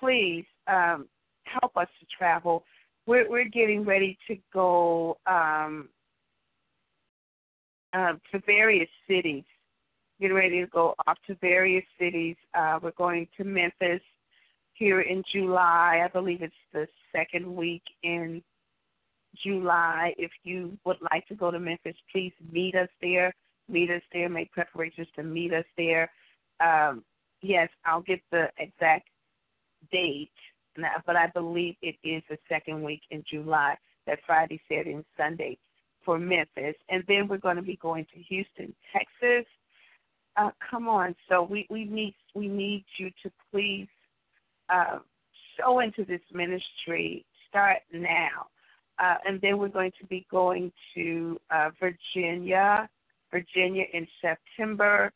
[0.00, 1.06] Please um,
[1.44, 2.64] help us to travel.
[3.06, 5.88] We're, we're getting ready to go um,
[7.92, 9.44] uh, to various cities
[10.20, 12.36] getting ready to go off to various cities.
[12.54, 14.02] Uh, we're going to Memphis
[14.74, 16.02] here in July.
[16.04, 18.42] I believe it's the second week in
[19.42, 20.12] July.
[20.18, 23.34] If you would like to go to Memphis, please meet us there.
[23.68, 24.28] Meet us there.
[24.28, 26.10] Make preparations to meet us there.
[26.60, 27.02] Um,
[27.40, 29.08] yes, I'll get the exact
[29.92, 30.30] date,
[31.06, 33.76] but I believe it is the second week in July.
[34.06, 35.58] That Friday, Saturday, and Sunday
[36.04, 39.46] for Memphis, and then we're going to be going to Houston, Texas
[40.36, 41.14] uh, come on.
[41.28, 43.88] So we, we need we need you to please
[44.68, 44.98] uh,
[45.84, 47.24] into this ministry.
[47.48, 48.46] Start now,
[48.98, 52.88] uh, and then we're going to be going to uh, Virginia,
[53.30, 55.12] Virginia in September.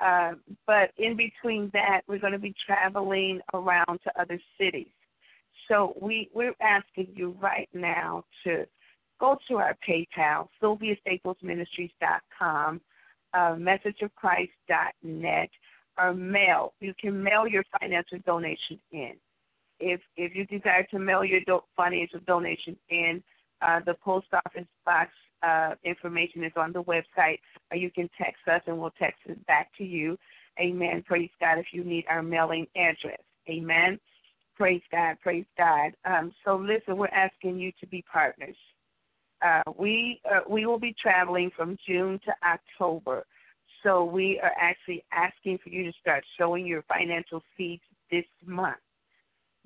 [0.00, 0.32] Uh,
[0.66, 4.88] but in between that, we're going to be traveling around to other cities.
[5.68, 8.66] So we we're asking you right now to
[9.20, 12.80] go to our PayPal, SylviaStaplesMinistries.com
[13.34, 15.50] uh, messageofchrist.net
[15.98, 16.72] or mail.
[16.80, 19.12] You can mail your financial donation in.
[19.78, 23.22] If if you desire to mail your do- financial donation in,
[23.62, 25.10] uh, the post office box
[25.42, 27.38] uh, information is on the website,
[27.70, 30.18] or you can text us and we'll text it back to you.
[30.58, 31.02] Amen.
[31.06, 31.58] Praise God.
[31.58, 33.98] If you need our mailing address, Amen.
[34.56, 35.16] Praise God.
[35.22, 35.92] Praise God.
[36.04, 38.56] Um, so listen, we're asking you to be partners.
[39.42, 43.24] Uh, we uh, we will be traveling from June to October,
[43.82, 48.76] so we are actually asking for you to start showing your financial seeds this month.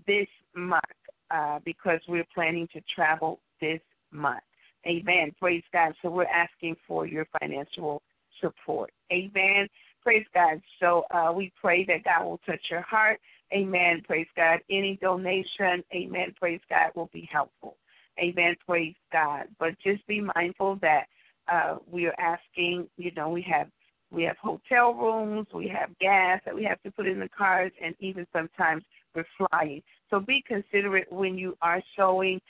[0.07, 0.85] This month,
[1.33, 3.81] uh, because we're planning to travel this
[4.13, 4.45] month.
[4.87, 5.33] Amen.
[5.41, 5.95] Praise God.
[6.03, 8.03] So we're asking for your financial
[8.41, 8.93] support.
[9.13, 9.69] Amen.
[10.03, 10.61] Praise God.
[10.81, 13.21] So uh, we pray that God will touch your heart.
[13.53, 14.03] Amen.
[14.07, 14.61] Praise God.
[14.71, 16.35] Any donation, amen.
[16.39, 17.77] Praise God, will be helpful.
[18.19, 18.55] Amen.
[18.67, 19.45] Praise God.
[19.59, 21.05] But just be mindful that
[21.51, 23.69] uh, we are asking, you know, we have
[24.11, 27.73] we have hotel rooms, we have gas that we have to put in the cars,
[27.83, 29.83] and even sometimes we're flying.
[30.09, 32.41] So be considerate when you are showing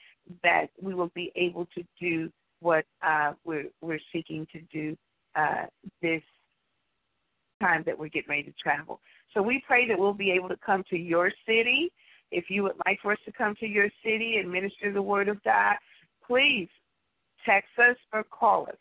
[0.42, 4.96] that we will be able to do what uh, we're we're seeking to do
[5.36, 5.66] uh,
[6.00, 6.22] this
[7.60, 9.00] time that we're getting ready to travel.
[9.32, 11.90] So we pray that we'll be able to come to your city
[12.30, 15.28] if you would like for us to come to your city and minister the word
[15.28, 15.76] of God,
[16.26, 16.68] please
[17.46, 18.76] text us or call us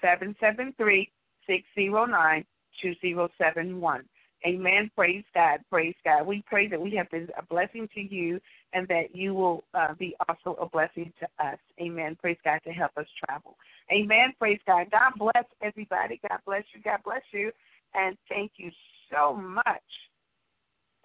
[0.00, 1.10] 773
[1.46, 2.44] 609
[2.82, 4.04] 2071.
[4.46, 4.90] Amen.
[4.94, 5.60] Praise God.
[5.70, 6.26] Praise God.
[6.26, 8.40] We pray that we have been a blessing to you
[8.72, 11.58] and that you will uh, be also a blessing to us.
[11.80, 12.16] Amen.
[12.20, 13.56] Praise God to help us travel.
[13.90, 14.34] Amen.
[14.38, 14.86] Praise God.
[14.90, 16.20] God bless everybody.
[16.28, 16.82] God bless you.
[16.82, 17.50] God bless you.
[17.94, 18.70] And thank you
[19.10, 19.82] so much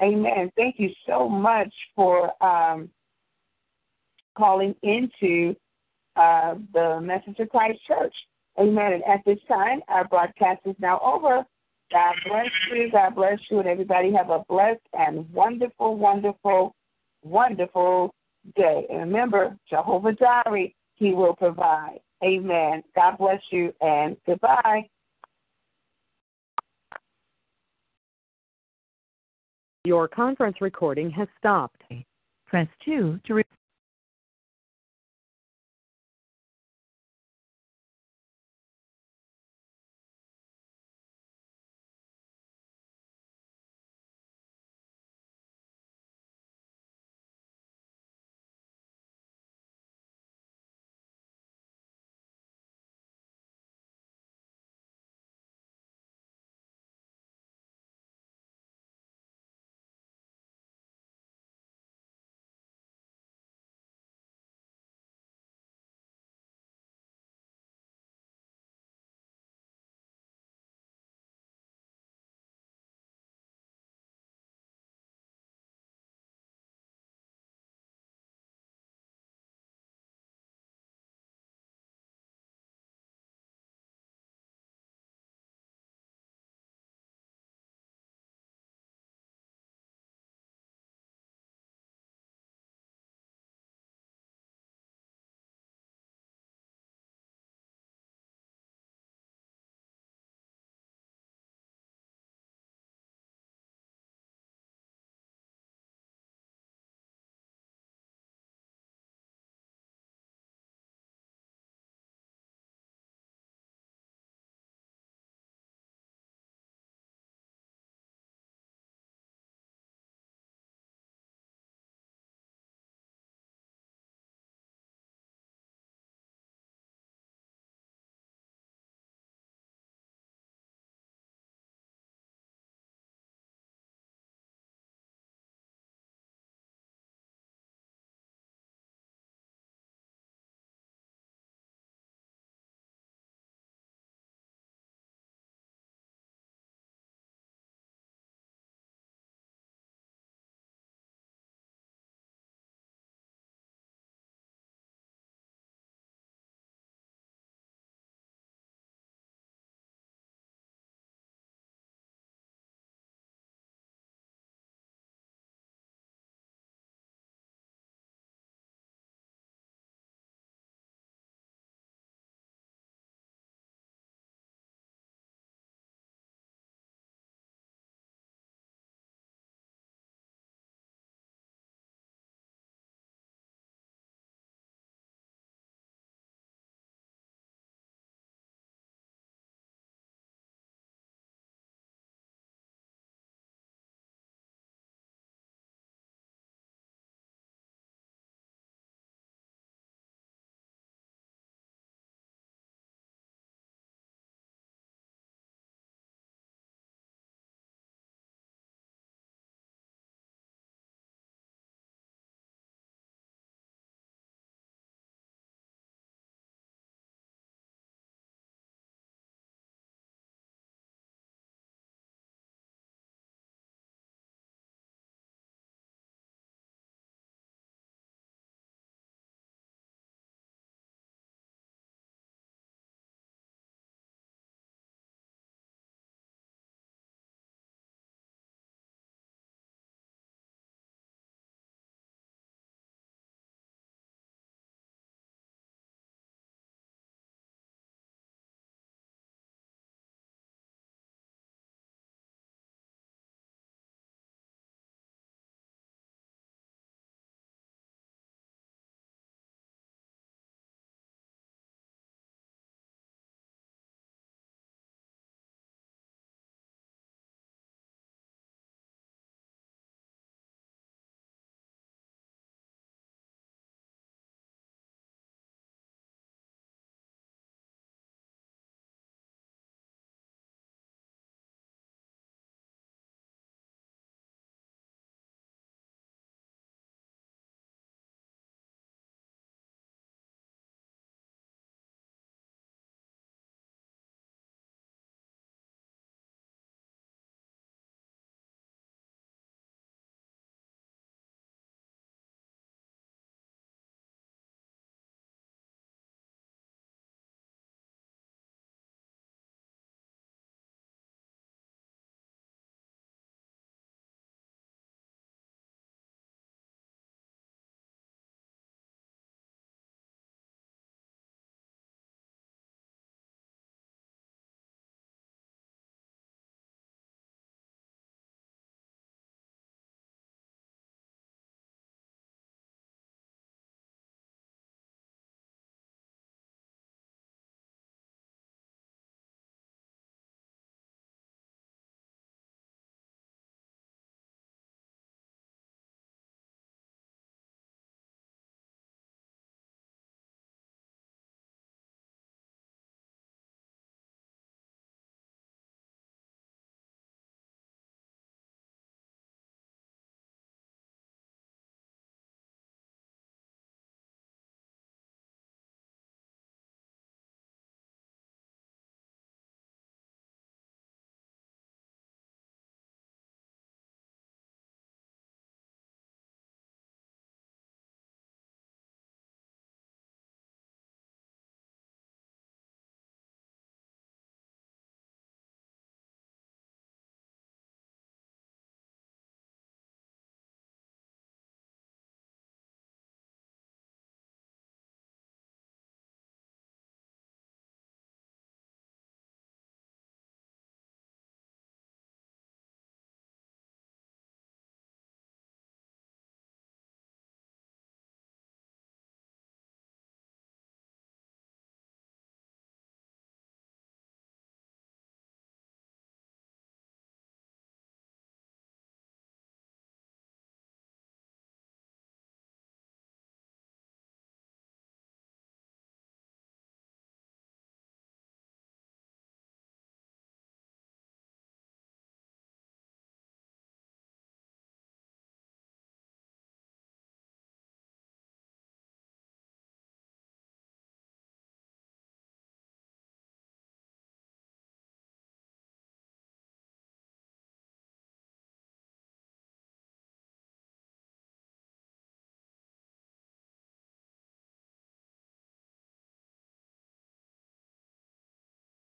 [0.02, 0.52] Amen.
[0.56, 2.90] Thank you so much for um,
[4.38, 5.56] calling into
[6.16, 8.14] uh, the Message of Christ Church.
[8.58, 8.94] Amen.
[8.94, 11.46] And at this time, our broadcast is now over.
[11.92, 12.92] God bless you.
[12.92, 13.60] God bless you.
[13.60, 16.76] And everybody have a blessed and wonderful, wonderful,
[17.24, 18.14] wonderful
[18.56, 18.86] day.
[18.90, 22.00] And remember, Jehovah Jireh, he will provide.
[22.24, 22.84] Amen.
[22.96, 24.88] God bless you and goodbye.
[29.86, 31.84] Your conference recording has stopped.
[32.46, 33.44] Press 2 to re-